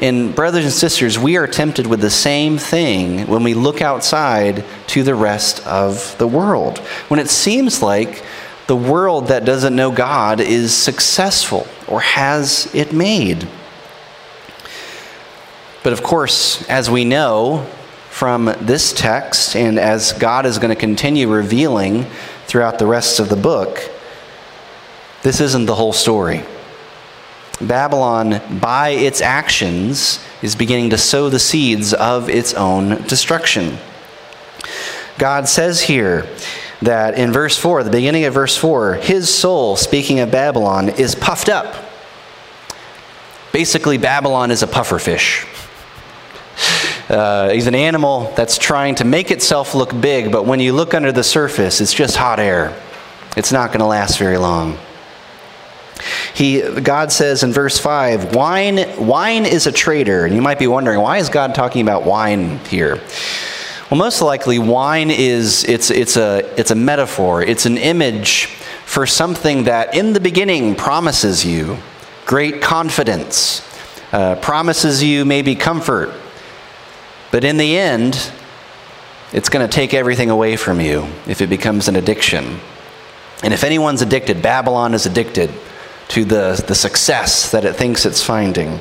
And, 0.00 0.34
brothers 0.34 0.64
and 0.64 0.72
sisters, 0.72 1.18
we 1.18 1.36
are 1.36 1.46
tempted 1.46 1.86
with 1.86 2.00
the 2.00 2.10
same 2.10 2.56
thing 2.56 3.26
when 3.26 3.42
we 3.42 3.52
look 3.52 3.82
outside 3.82 4.64
to 4.88 5.02
the 5.02 5.14
rest 5.14 5.66
of 5.66 6.16
the 6.18 6.26
world. 6.26 6.78
When 7.08 7.20
it 7.20 7.28
seems 7.28 7.82
like 7.82 8.24
the 8.66 8.76
world 8.76 9.28
that 9.28 9.44
doesn't 9.44 9.74
know 9.74 9.90
God 9.90 10.40
is 10.40 10.74
successful 10.74 11.66
or 11.86 12.00
has 12.00 12.72
it 12.74 12.92
made. 12.92 13.48
But 15.82 15.92
of 15.92 16.02
course, 16.02 16.66
as 16.68 16.90
we 16.90 17.04
know 17.04 17.66
from 18.08 18.54
this 18.60 18.92
text, 18.92 19.54
and 19.54 19.78
as 19.78 20.12
God 20.12 20.46
is 20.46 20.58
going 20.58 20.74
to 20.74 20.80
continue 20.80 21.28
revealing 21.28 22.04
throughout 22.46 22.78
the 22.78 22.86
rest 22.86 23.20
of 23.20 23.28
the 23.28 23.36
book, 23.36 23.90
this 25.22 25.40
isn't 25.40 25.66
the 25.66 25.74
whole 25.74 25.92
story. 25.92 26.44
Babylon, 27.60 28.40
by 28.60 28.90
its 28.90 29.20
actions, 29.20 30.24
is 30.42 30.54
beginning 30.54 30.90
to 30.90 30.98
sow 30.98 31.28
the 31.28 31.40
seeds 31.40 31.92
of 31.92 32.28
its 32.28 32.54
own 32.54 33.02
destruction. 33.02 33.78
God 35.18 35.48
says 35.48 35.82
here 35.82 36.28
that 36.82 37.18
in 37.18 37.32
verse 37.32 37.58
4, 37.58 37.82
the 37.82 37.90
beginning 37.90 38.24
of 38.24 38.34
verse 38.34 38.56
4, 38.56 38.94
his 38.94 39.32
soul, 39.32 39.74
speaking 39.76 40.20
of 40.20 40.30
Babylon, 40.30 40.88
is 40.88 41.16
puffed 41.16 41.48
up. 41.48 41.74
Basically, 43.52 43.98
Babylon 43.98 44.52
is 44.52 44.62
a 44.62 44.68
pufferfish. 44.68 45.46
Uh, 47.10 47.48
he's 47.50 47.66
an 47.66 47.74
animal 47.74 48.32
that's 48.36 48.58
trying 48.58 48.94
to 48.96 49.04
make 49.04 49.30
itself 49.30 49.74
look 49.74 49.98
big, 50.00 50.30
but 50.30 50.44
when 50.44 50.60
you 50.60 50.72
look 50.72 50.94
under 50.94 51.10
the 51.10 51.24
surface, 51.24 51.80
it's 51.80 51.94
just 51.94 52.16
hot 52.16 52.38
air. 52.38 52.78
It's 53.36 53.50
not 53.50 53.68
going 53.68 53.80
to 53.80 53.86
last 53.86 54.18
very 54.18 54.38
long. 54.38 54.78
He, 56.34 56.60
God 56.60 57.12
says 57.12 57.42
in 57.42 57.52
verse 57.52 57.78
5, 57.78 58.34
wine, 58.34 58.84
wine 59.04 59.46
is 59.46 59.66
a 59.66 59.72
traitor. 59.72 60.24
And 60.24 60.34
you 60.34 60.42
might 60.42 60.58
be 60.58 60.66
wondering, 60.66 61.00
why 61.00 61.18
is 61.18 61.28
God 61.28 61.54
talking 61.54 61.82
about 61.82 62.04
wine 62.04 62.58
here? 62.66 63.00
Well, 63.90 63.98
most 63.98 64.20
likely, 64.20 64.58
wine 64.58 65.10
is 65.10 65.64
it's, 65.64 65.90
it's, 65.90 66.16
a, 66.16 66.38
it's 66.60 66.70
a 66.70 66.74
metaphor, 66.74 67.42
it's 67.42 67.64
an 67.64 67.78
image 67.78 68.46
for 68.84 69.06
something 69.06 69.64
that 69.64 69.94
in 69.94 70.12
the 70.12 70.20
beginning 70.20 70.74
promises 70.74 71.44
you 71.44 71.78
great 72.26 72.60
confidence, 72.60 73.66
uh, 74.12 74.36
promises 74.36 75.02
you 75.02 75.24
maybe 75.24 75.54
comfort, 75.54 76.14
but 77.30 77.44
in 77.44 77.56
the 77.56 77.78
end, 77.78 78.30
it's 79.32 79.48
going 79.48 79.66
to 79.66 79.72
take 79.72 79.94
everything 79.94 80.28
away 80.28 80.56
from 80.56 80.80
you 80.80 81.06
if 81.26 81.40
it 81.40 81.48
becomes 81.48 81.88
an 81.88 81.96
addiction. 81.96 82.60
And 83.42 83.54
if 83.54 83.64
anyone's 83.64 84.02
addicted, 84.02 84.42
Babylon 84.42 84.94
is 84.94 85.06
addicted 85.06 85.50
to 86.08 86.24
the, 86.24 86.64
the 86.66 86.74
success 86.74 87.50
that 87.52 87.64
it 87.64 87.74
thinks 87.74 88.06
it's 88.06 88.22
finding. 88.22 88.80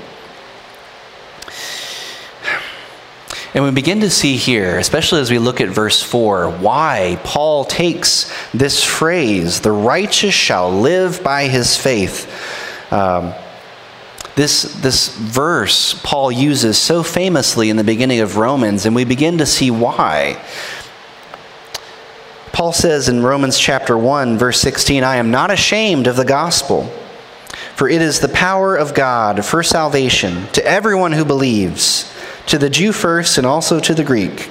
And 3.54 3.64
we 3.64 3.72
begin 3.72 4.02
to 4.02 4.10
see 4.10 4.36
here, 4.36 4.78
especially 4.78 5.20
as 5.20 5.32
we 5.32 5.40
look 5.40 5.62
at 5.62 5.70
verse 5.70 6.04
4, 6.04 6.52
why 6.52 7.20
Paul 7.24 7.66
takes 7.66 8.32
this 8.52 8.84
phrase, 8.84 9.62
the 9.62 9.72
righteous 9.72 10.34
shall 10.34 10.72
live 10.72 11.24
by 11.24 11.48
his 11.48 11.76
faith. 11.76 12.32
Um, 12.92 13.34
this, 14.36 14.62
this 14.76 15.16
verse 15.18 16.00
Paul 16.04 16.32
uses 16.32 16.78
so 16.78 17.02
famously 17.02 17.72
in 17.72 17.78
the 17.78 17.84
beginning 17.84 18.20
of 18.20 18.38
Romans, 18.38 18.86
and 18.86 18.96
we 18.96 19.06
begin 19.06 19.40
to 19.40 19.46
see 19.48 19.72
why. 19.72 20.40
Paul 22.52 22.74
says 22.74 23.10
in 23.10 23.24
Romans 23.24 23.58
chapter 23.58 23.98
1, 23.98 24.38
verse 24.38 24.60
16, 24.62 25.04
I 25.04 25.16
am 25.16 25.32
not 25.32 25.50
ashamed 25.50 26.06
of 26.06 26.16
the 26.16 26.26
gospel 26.26 26.92
for 27.78 27.88
it 27.88 28.02
is 28.02 28.20
the 28.20 28.28
power 28.28 28.76
of 28.76 28.96
God 28.96 29.46
for 29.46 29.62
salvation 29.62 30.48
to 30.54 30.66
everyone 30.66 31.12
who 31.12 31.24
believes, 31.24 32.12
to 32.48 32.58
the 32.58 32.72
Jew 32.72 32.92
first 32.92 33.38
and 33.38 33.46
also 33.46 33.80
to 33.80 33.94
the 33.94 34.04
Greek. 34.04 34.50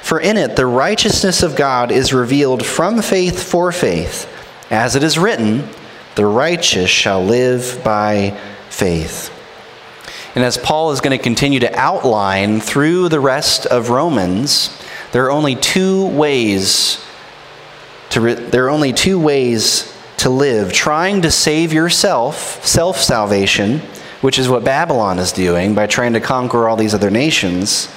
For 0.00 0.20
in 0.20 0.36
it 0.36 0.54
the 0.54 0.64
righteousness 0.64 1.42
of 1.42 1.56
God 1.56 1.90
is 1.90 2.12
revealed 2.12 2.64
from 2.64 3.02
faith 3.02 3.42
for 3.42 3.72
faith, 3.72 4.32
as 4.70 4.94
it 4.94 5.02
is 5.02 5.18
written, 5.18 5.68
the 6.14 6.24
righteous 6.24 6.88
shall 6.88 7.24
live 7.24 7.82
by 7.82 8.38
faith. 8.70 9.34
And 10.36 10.44
as 10.44 10.56
Paul 10.56 10.92
is 10.92 11.00
going 11.00 11.18
to 11.18 11.22
continue 11.22 11.58
to 11.58 11.74
outline 11.76 12.60
through 12.60 13.08
the 13.08 13.18
rest 13.18 13.66
of 13.66 13.90
Romans, 13.90 14.70
there 15.10 15.24
are 15.24 15.32
only 15.32 15.56
two 15.56 16.06
ways 16.06 17.04
to 18.10 18.20
re- 18.20 18.34
there 18.34 18.66
are 18.66 18.70
only 18.70 18.92
two 18.92 19.18
ways 19.18 19.92
to 20.18 20.30
live, 20.30 20.72
trying 20.72 21.22
to 21.22 21.30
save 21.30 21.72
yourself, 21.72 22.64
self 22.66 22.98
salvation, 22.98 23.80
which 24.20 24.38
is 24.38 24.48
what 24.48 24.64
Babylon 24.64 25.18
is 25.18 25.32
doing 25.32 25.74
by 25.74 25.86
trying 25.86 26.12
to 26.12 26.20
conquer 26.20 26.68
all 26.68 26.76
these 26.76 26.94
other 26.94 27.10
nations, 27.10 27.88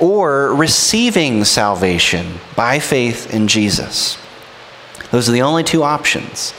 or 0.00 0.54
receiving 0.54 1.44
salvation 1.44 2.38
by 2.56 2.78
faith 2.78 3.32
in 3.32 3.46
Jesus. 3.46 4.18
Those 5.10 5.28
are 5.28 5.32
the 5.32 5.42
only 5.42 5.62
two 5.62 5.84
options. 5.84 6.52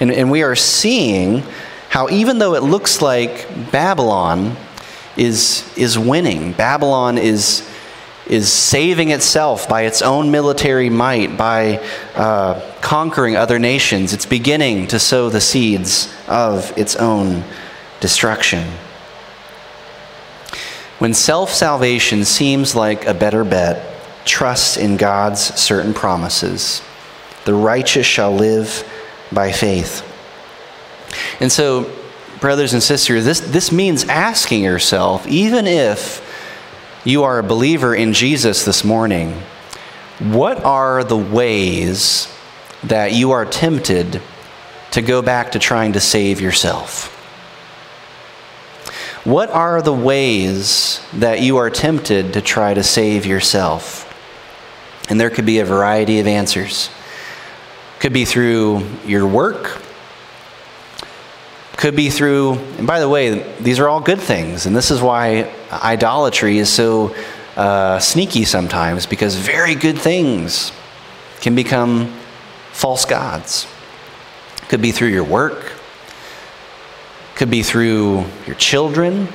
And, 0.00 0.10
and 0.10 0.30
we 0.30 0.42
are 0.42 0.56
seeing 0.56 1.44
how, 1.88 2.08
even 2.08 2.38
though 2.38 2.54
it 2.54 2.64
looks 2.64 3.00
like 3.00 3.46
Babylon 3.70 4.56
is, 5.16 5.72
is 5.76 5.96
winning, 5.96 6.52
Babylon 6.52 7.18
is 7.18 7.69
is 8.30 8.50
saving 8.50 9.10
itself 9.10 9.68
by 9.68 9.82
its 9.82 10.02
own 10.02 10.30
military 10.30 10.88
might, 10.88 11.36
by 11.36 11.84
uh, 12.14 12.60
conquering 12.80 13.34
other 13.34 13.58
nations. 13.58 14.12
It's 14.12 14.24
beginning 14.24 14.86
to 14.86 15.00
sow 15.00 15.28
the 15.28 15.40
seeds 15.40 16.14
of 16.28 16.72
its 16.78 16.94
own 16.94 17.42
destruction. 17.98 18.68
When 21.00 21.12
self 21.12 21.50
salvation 21.50 22.24
seems 22.24 22.76
like 22.76 23.04
a 23.04 23.14
better 23.14 23.42
bet, 23.42 23.84
trust 24.24 24.76
in 24.76 24.96
God's 24.96 25.40
certain 25.40 25.92
promises. 25.92 26.82
The 27.46 27.54
righteous 27.54 28.06
shall 28.06 28.32
live 28.32 28.88
by 29.32 29.50
faith. 29.50 30.06
And 31.40 31.50
so, 31.50 31.90
brothers 32.38 32.74
and 32.74 32.82
sisters, 32.82 33.24
this, 33.24 33.40
this 33.40 33.72
means 33.72 34.04
asking 34.04 34.62
yourself, 34.62 35.26
even 35.26 35.66
if 35.66 36.29
you 37.04 37.24
are 37.24 37.38
a 37.38 37.42
believer 37.42 37.94
in 37.94 38.12
Jesus 38.12 38.64
this 38.64 38.84
morning, 38.84 39.32
what 40.18 40.62
are 40.64 41.02
the 41.02 41.16
ways 41.16 42.32
that 42.84 43.12
you 43.12 43.30
are 43.30 43.46
tempted 43.46 44.20
to 44.90 45.02
go 45.02 45.22
back 45.22 45.52
to 45.52 45.58
trying 45.58 45.94
to 45.94 46.00
save 46.00 46.40
yourself? 46.40 47.16
What 49.24 49.50
are 49.50 49.82
the 49.82 49.92
ways 49.92 51.00
that 51.14 51.40
you 51.40 51.58
are 51.58 51.70
tempted 51.70 52.32
to 52.34 52.40
try 52.40 52.74
to 52.74 52.82
save 52.82 53.26
yourself? 53.26 54.06
And 55.08 55.20
there 55.20 55.30
could 55.30 55.46
be 55.46 55.58
a 55.58 55.64
variety 55.64 56.20
of 56.20 56.26
answers. 56.26 56.90
Could 57.98 58.12
be 58.12 58.24
through 58.24 58.86
your 59.04 59.26
work, 59.26 59.82
could 61.80 61.96
be 61.96 62.10
through, 62.10 62.52
and 62.76 62.86
by 62.86 63.00
the 63.00 63.08
way, 63.08 63.42
these 63.58 63.78
are 63.78 63.88
all 63.88 64.00
good 64.00 64.20
things, 64.20 64.66
and 64.66 64.76
this 64.76 64.90
is 64.90 65.00
why 65.00 65.50
idolatry 65.72 66.58
is 66.58 66.70
so 66.70 67.14
uh, 67.56 67.98
sneaky 67.98 68.44
sometimes, 68.44 69.06
because 69.06 69.34
very 69.34 69.74
good 69.74 69.98
things 69.98 70.72
can 71.40 71.54
become 71.54 72.14
false 72.72 73.06
gods. 73.06 73.66
Could 74.68 74.82
be 74.82 74.92
through 74.92 75.08
your 75.08 75.24
work, 75.24 75.72
could 77.34 77.50
be 77.50 77.62
through 77.62 78.26
your 78.46 78.56
children, 78.56 79.26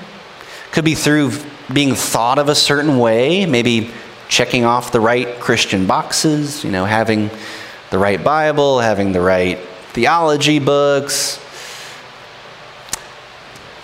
could 0.71 0.85
be 0.85 0.93
through 0.93 1.31
being 1.73 1.95
thought 1.95 2.37
of 2.37 2.47
a 2.47 2.55
certain 2.55 2.99
way, 2.99 3.47
maybe 3.47 3.89
checking 4.29 4.65
off 4.65 4.91
the 4.91 4.99
right 4.99 5.39
Christian 5.39 5.87
boxes, 5.87 6.63
you 6.63 6.69
know, 6.69 6.85
having 6.85 7.31
the 7.89 7.97
right 7.97 8.23
Bible, 8.23 8.81
having 8.81 9.13
the 9.13 9.21
right 9.21 9.57
theology 9.93 10.59
books. 10.59 11.39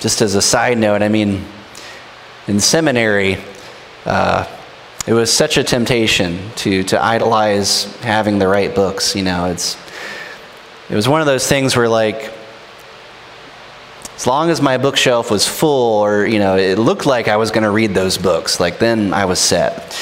Just 0.02 0.24
as 0.24 0.34
a 0.34 0.42
side 0.42 0.80
note, 0.80 1.04
I 1.04 1.10
mean, 1.10 1.46
in 2.48 2.60
seminary, 2.60 3.38
uh, 4.06 4.48
it 5.06 5.14
was 5.14 5.32
such 5.32 5.58
a 5.58 5.64
temptation 5.64 6.50
to, 6.56 6.82
to 6.86 7.00
idolize 7.00 7.84
having 7.98 8.40
the 8.40 8.48
right 8.48 8.74
books. 8.74 9.16
You 9.16 9.22
know, 9.22 9.46
it's, 9.46 9.78
it 10.90 10.96
was 10.96 11.08
one 11.08 11.22
of 11.22 11.28
those 11.28 11.48
things 11.48 11.78
where, 11.78 11.88
like, 11.88 12.34
as 14.16 14.26
long 14.26 14.50
as 14.50 14.60
my 14.60 14.80
bookshelf 14.80 15.30
was 15.30 15.48
full 15.48 16.00
or, 16.00 16.26
you 16.26 16.40
know, 16.40 16.58
it 16.58 16.80
looked 16.80 17.06
like 17.06 17.28
I 17.28 17.38
was 17.38 17.52
going 17.52 17.64
to 17.64 17.70
read 17.70 17.94
those 17.94 18.18
books, 18.18 18.60
like, 18.60 18.80
then 18.80 19.14
I 19.14 19.26
was 19.26 19.38
set. 19.38 19.96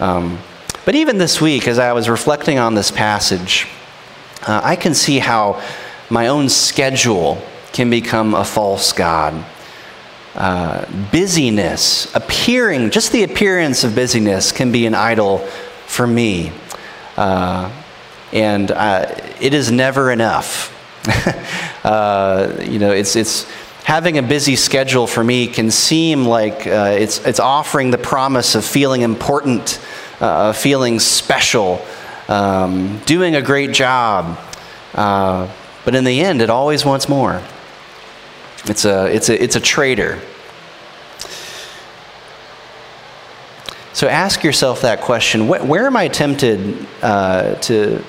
Um, 0.00 0.40
but 0.84 0.96
even 0.96 1.16
this 1.18 1.40
week, 1.40 1.68
as 1.68 1.78
I 1.78 1.92
was 1.92 2.08
reflecting 2.08 2.58
on 2.58 2.74
this 2.74 2.90
passage, 2.90 3.68
uh, 4.48 4.62
I 4.64 4.74
can 4.74 4.94
see 4.94 5.20
how 5.20 5.62
my 6.10 6.26
own 6.26 6.48
schedule 6.48 7.40
can 7.74 7.90
become 7.90 8.34
a 8.34 8.44
false 8.44 8.92
God. 8.92 9.44
Uh, 10.34 10.86
busyness, 11.12 12.12
appearing, 12.14 12.90
just 12.90 13.12
the 13.12 13.24
appearance 13.24 13.84
of 13.84 13.94
busyness 13.94 14.52
can 14.52 14.72
be 14.72 14.86
an 14.86 14.94
idol 14.94 15.38
for 15.86 16.06
me. 16.06 16.52
Uh, 17.16 17.70
and 18.32 18.70
uh, 18.70 19.06
it 19.40 19.52
is 19.52 19.70
never 19.70 20.10
enough. 20.10 20.72
Uh, 21.84 22.64
you 22.66 22.78
know, 22.78 22.92
it's, 22.92 23.14
it's 23.14 23.44
having 23.84 24.16
a 24.16 24.22
busy 24.22 24.56
schedule 24.56 25.06
for 25.06 25.22
me 25.22 25.46
can 25.46 25.70
seem 25.70 26.24
like 26.24 26.66
uh, 26.66 26.96
it's, 26.98 27.22
it's 27.26 27.38
offering 27.38 27.90
the 27.90 27.98
promise 27.98 28.54
of 28.54 28.64
feeling 28.64 29.02
important, 29.02 29.78
uh, 30.18 30.54
feeling 30.54 30.98
special, 30.98 31.84
um, 32.28 32.98
doing 33.00 33.34
a 33.34 33.42
great 33.42 33.70
job. 33.72 34.38
But 34.94 35.94
in 35.94 36.04
the 36.04 36.22
end, 36.22 36.40
it 36.40 36.48
always 36.48 36.86
wants 36.86 37.06
more. 37.06 37.42
It's 38.66 38.84
a, 38.84 39.06
it's 39.14 39.28
a, 39.28 39.42
it's 39.42 39.56
a 39.56 39.60
traitor. 39.60 40.20
So 43.92 44.08
ask 44.08 44.42
yourself 44.42 44.82
that 44.82 45.02
question 45.02 45.46
where, 45.46 45.64
where 45.64 45.86
am 45.86 45.96
I 45.96 46.08
tempted 46.08 46.86
uh, 47.00 47.54
to, 47.56 48.02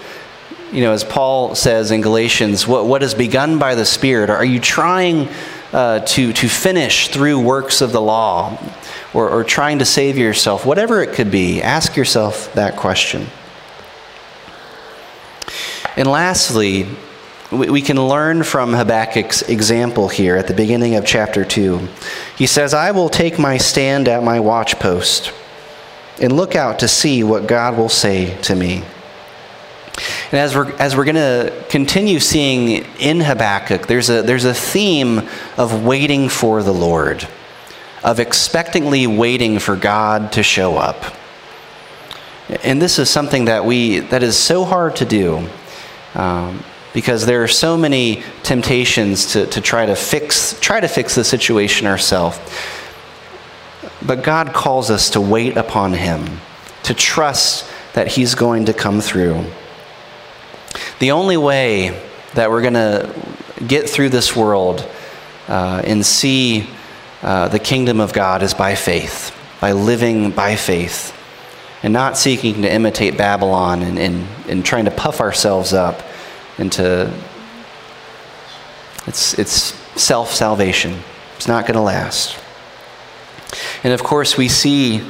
you 0.72 0.82
know, 0.82 0.94
as 0.94 1.04
Paul 1.04 1.56
says 1.56 1.92
in 1.92 2.02
Galatians, 2.02 2.68
what, 2.68 2.86
what 2.86 3.04
is 3.04 3.14
begun 3.14 3.60
by 3.60 3.76
the 3.76 3.86
Spirit? 3.86 4.30
Are 4.30 4.44
you 4.44 4.60
trying 4.60 5.30
uh, 5.72 6.00
to, 6.00 6.34
to 6.34 6.48
finish 6.48 7.10
through 7.10 7.40
works 7.40 7.82
of 7.82 7.92
the 7.92 8.02
law 8.02 8.58
or, 9.14 9.30
or 9.30 9.44
trying 9.44 9.80
to 9.80 9.86
save 9.86 10.18
yourself? 10.18 10.66
Whatever 10.66 11.04
it 11.04 11.14
could 11.14 11.30
be, 11.30 11.62
ask 11.62 11.96
yourself 11.96 12.52
that 12.56 12.78
question. 12.78 13.28
And 15.96 16.08
lastly, 16.08 16.88
we 17.56 17.82
can 17.82 17.98
learn 17.98 18.44
from 18.44 18.74
Habakkuk's 18.74 19.42
example 19.44 20.08
here 20.08 20.36
at 20.36 20.48
the 20.48 20.54
beginning 20.54 20.96
of 20.96 21.06
chapter 21.06 21.44
2. 21.44 21.88
He 22.38 22.48
says, 22.48 22.74
I 22.74 22.92
will 22.92 23.10
take 23.10 23.40
my 23.40 23.58
stand 23.58 24.08
at 24.08 24.24
my 24.24 24.40
watchpost 24.40 25.34
and 26.22 26.34
look 26.34 26.56
out 26.56 26.80
to 26.80 26.88
see 26.88 27.24
what 27.24 27.48
God 27.48 27.78
will 27.78 27.90
say 27.90 28.40
to 28.44 28.56
me. 28.56 28.84
And 30.32 30.40
as 30.40 30.56
we're, 30.56 30.72
as 30.78 30.96
we're 30.96 31.06
going 31.06 31.16
to 31.16 31.66
continue 31.70 32.20
seeing 32.20 32.86
in 33.00 33.22
Habakkuk, 33.22 33.88
there's 33.88 34.10
a, 34.10 34.22
there's 34.22 34.46
a 34.46 34.54
theme 34.54 35.30
of 35.58 35.84
waiting 35.86 36.30
for 36.30 36.64
the 36.64 36.74
Lord, 36.74 37.28
of 38.04 38.20
expectantly 38.20 39.08
waiting 39.08 39.60
for 39.60 39.76
God 39.76 40.32
to 40.34 40.44
show 40.44 40.78
up. 40.78 41.16
And 42.64 42.82
this 42.82 43.00
is 43.00 43.10
something 43.10 43.46
that, 43.46 43.66
we, 43.66 44.00
that 44.00 44.22
is 44.22 44.38
so 44.38 44.66
hard 44.66 44.98
to 44.98 45.06
do. 45.06 45.48
Um, 46.14 46.64
because 46.96 47.26
there 47.26 47.44
are 47.44 47.48
so 47.48 47.76
many 47.76 48.24
temptations 48.42 49.34
to, 49.34 49.46
to 49.48 49.60
try 49.60 49.86
to 49.86 49.98
fix 49.98 50.58
try 50.62 50.80
to 50.80 50.88
fix 50.88 51.14
the 51.14 51.26
situation 51.26 51.88
ourselves. 51.88 52.40
But 54.02 54.24
God 54.24 54.54
calls 54.54 54.90
us 54.90 55.10
to 55.10 55.22
wait 55.22 55.58
upon 55.58 55.92
Him, 55.92 56.40
to 56.84 56.94
trust 56.94 57.70
that 57.96 58.08
He's 58.08 58.34
going 58.34 58.66
to 58.66 58.74
come 58.74 59.02
through. 59.02 59.44
The 61.00 61.12
only 61.12 61.36
way 61.36 62.02
that 62.34 62.50
we're 62.50 62.62
going 62.62 62.76
to 62.76 63.14
get 63.68 63.90
through 63.90 64.10
this 64.10 64.34
world 64.34 64.90
uh, 65.50 65.82
and 65.84 66.06
see 66.06 66.66
uh, 67.22 67.50
the 67.50 67.60
kingdom 67.60 68.00
of 68.00 68.14
God 68.14 68.42
is 68.42 68.54
by 68.54 68.76
faith, 68.76 69.38
by 69.60 69.74
living 69.74 70.32
by 70.32 70.56
faith, 70.56 71.14
and 71.84 71.92
not 71.92 72.18
seeking 72.18 72.62
to 72.62 72.72
imitate 72.72 73.18
Babylon 73.18 73.82
and, 73.82 74.00
and, 74.00 74.28
and 74.48 74.66
trying 74.66 74.86
to 74.86 74.92
puff 74.92 75.20
ourselves 75.20 75.74
up 75.74 76.02
into 76.58 77.12
it's, 79.08 79.38
it's 79.38 79.52
self 80.02 80.32
salvation. 80.34 81.00
It's 81.36 81.48
not 81.48 81.66
going 81.66 81.76
to 81.76 81.82
last. 81.82 82.40
And 83.84 83.94
of 83.94 84.04
course, 84.04 84.38
we 84.38 84.48
see 84.48 85.04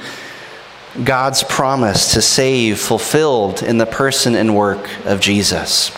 God's 1.03 1.43
promise 1.43 2.13
to 2.13 2.21
save 2.21 2.79
fulfilled 2.79 3.63
in 3.63 3.77
the 3.77 3.85
person 3.85 4.35
and 4.35 4.55
work 4.55 4.89
of 5.05 5.19
Jesus. 5.19 5.91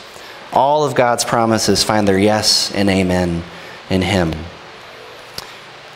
All 0.53 0.86
of 0.86 0.95
God's 0.95 1.25
promises 1.25 1.83
find 1.83 2.07
their 2.07 2.17
yes 2.17 2.71
and 2.73 2.89
amen 2.89 3.43
in 3.89 4.01
Him. 4.01 4.33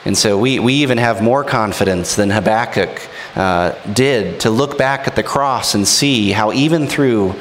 And 0.03 0.17
so 0.17 0.37
we, 0.37 0.59
we 0.59 0.73
even 0.75 0.97
have 0.97 1.21
more 1.21 1.43
confidence 1.43 2.15
than 2.15 2.31
Habakkuk 2.31 3.07
uh, 3.35 3.73
did 3.93 4.39
to 4.41 4.49
look 4.49 4.77
back 4.77 5.07
at 5.07 5.15
the 5.15 5.23
cross 5.23 5.75
and 5.75 5.87
see 5.87 6.31
how, 6.31 6.51
even 6.51 6.87
through 6.87 7.35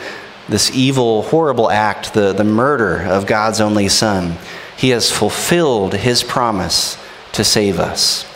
this 0.51 0.71
evil, 0.75 1.23
horrible 1.23 1.71
act, 1.71 2.13
the, 2.13 2.33
the 2.33 2.45
murder 2.45 3.03
of 3.03 3.27
God's 3.27 3.61
only 3.61 3.89
Son, 3.89 4.37
He 4.77 4.91
has 4.91 5.11
fulfilled 5.11 5.95
His 5.95 6.25
promise 6.25 6.99
to 7.33 7.45
save 7.45 7.79
us. 7.79 8.27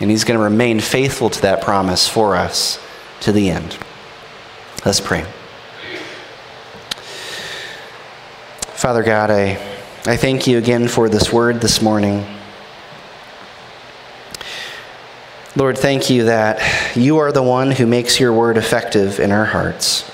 And 0.00 0.10
He's 0.10 0.24
going 0.24 0.38
to 0.38 0.42
remain 0.42 0.80
faithful 0.80 1.30
to 1.30 1.42
that 1.42 1.62
promise 1.62 2.08
for 2.08 2.34
us 2.34 2.84
to 3.20 3.32
the 3.32 3.50
end. 3.50 3.78
Let's 4.84 5.00
pray. 5.00 5.24
Father 8.74 9.04
God, 9.04 9.30
I, 9.30 9.50
I 10.06 10.16
thank 10.16 10.46
you 10.46 10.58
again 10.58 10.88
for 10.88 11.08
this 11.08 11.32
word 11.32 11.60
this 11.60 11.80
morning. 11.80 12.26
Lord, 15.54 15.78
thank 15.78 16.10
you 16.10 16.24
that 16.24 16.96
you 16.96 17.18
are 17.18 17.30
the 17.30 17.42
one 17.42 17.70
who 17.70 17.86
makes 17.86 18.18
your 18.18 18.32
word 18.32 18.56
effective 18.56 19.20
in 19.20 19.30
our 19.30 19.44
hearts 19.44 20.09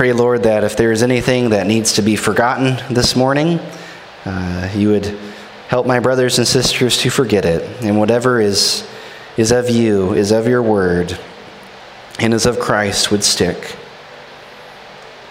pray, 0.00 0.14
Lord, 0.14 0.44
that 0.44 0.64
if 0.64 0.78
there 0.78 0.92
is 0.92 1.02
anything 1.02 1.50
that 1.50 1.66
needs 1.66 1.92
to 1.92 2.00
be 2.00 2.16
forgotten 2.16 2.82
this 2.88 3.14
morning, 3.14 3.58
uh, 4.24 4.72
you 4.74 4.88
would 4.88 5.04
help 5.68 5.86
my 5.86 6.00
brothers 6.00 6.38
and 6.38 6.48
sisters 6.48 6.96
to 6.96 7.10
forget 7.10 7.44
it. 7.44 7.68
And 7.82 7.98
whatever 7.98 8.40
is, 8.40 8.88
is 9.36 9.52
of 9.52 9.68
you, 9.68 10.14
is 10.14 10.30
of 10.30 10.48
your 10.48 10.62
word, 10.62 11.20
and 12.18 12.32
is 12.32 12.46
of 12.46 12.58
Christ 12.58 13.10
would 13.10 13.22
stick. 13.22 13.76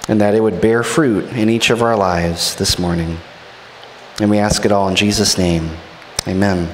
And 0.08 0.21
that 0.21 0.36
it 0.36 0.43
would 0.43 0.62
bear 0.62 0.84
fruit 0.84 1.25
in 1.34 1.49
each 1.49 1.71
of 1.71 1.82
our 1.82 1.97
lives 1.97 2.53
this 2.53 2.77
morning. 2.77 3.17
And 4.21 4.29
we 4.29 4.38
ask 4.38 4.65
it 4.65 4.71
all 4.71 4.88
in 4.88 4.95
Jesus' 4.95 5.36
name. 5.36 5.71
Amen. 6.28 6.70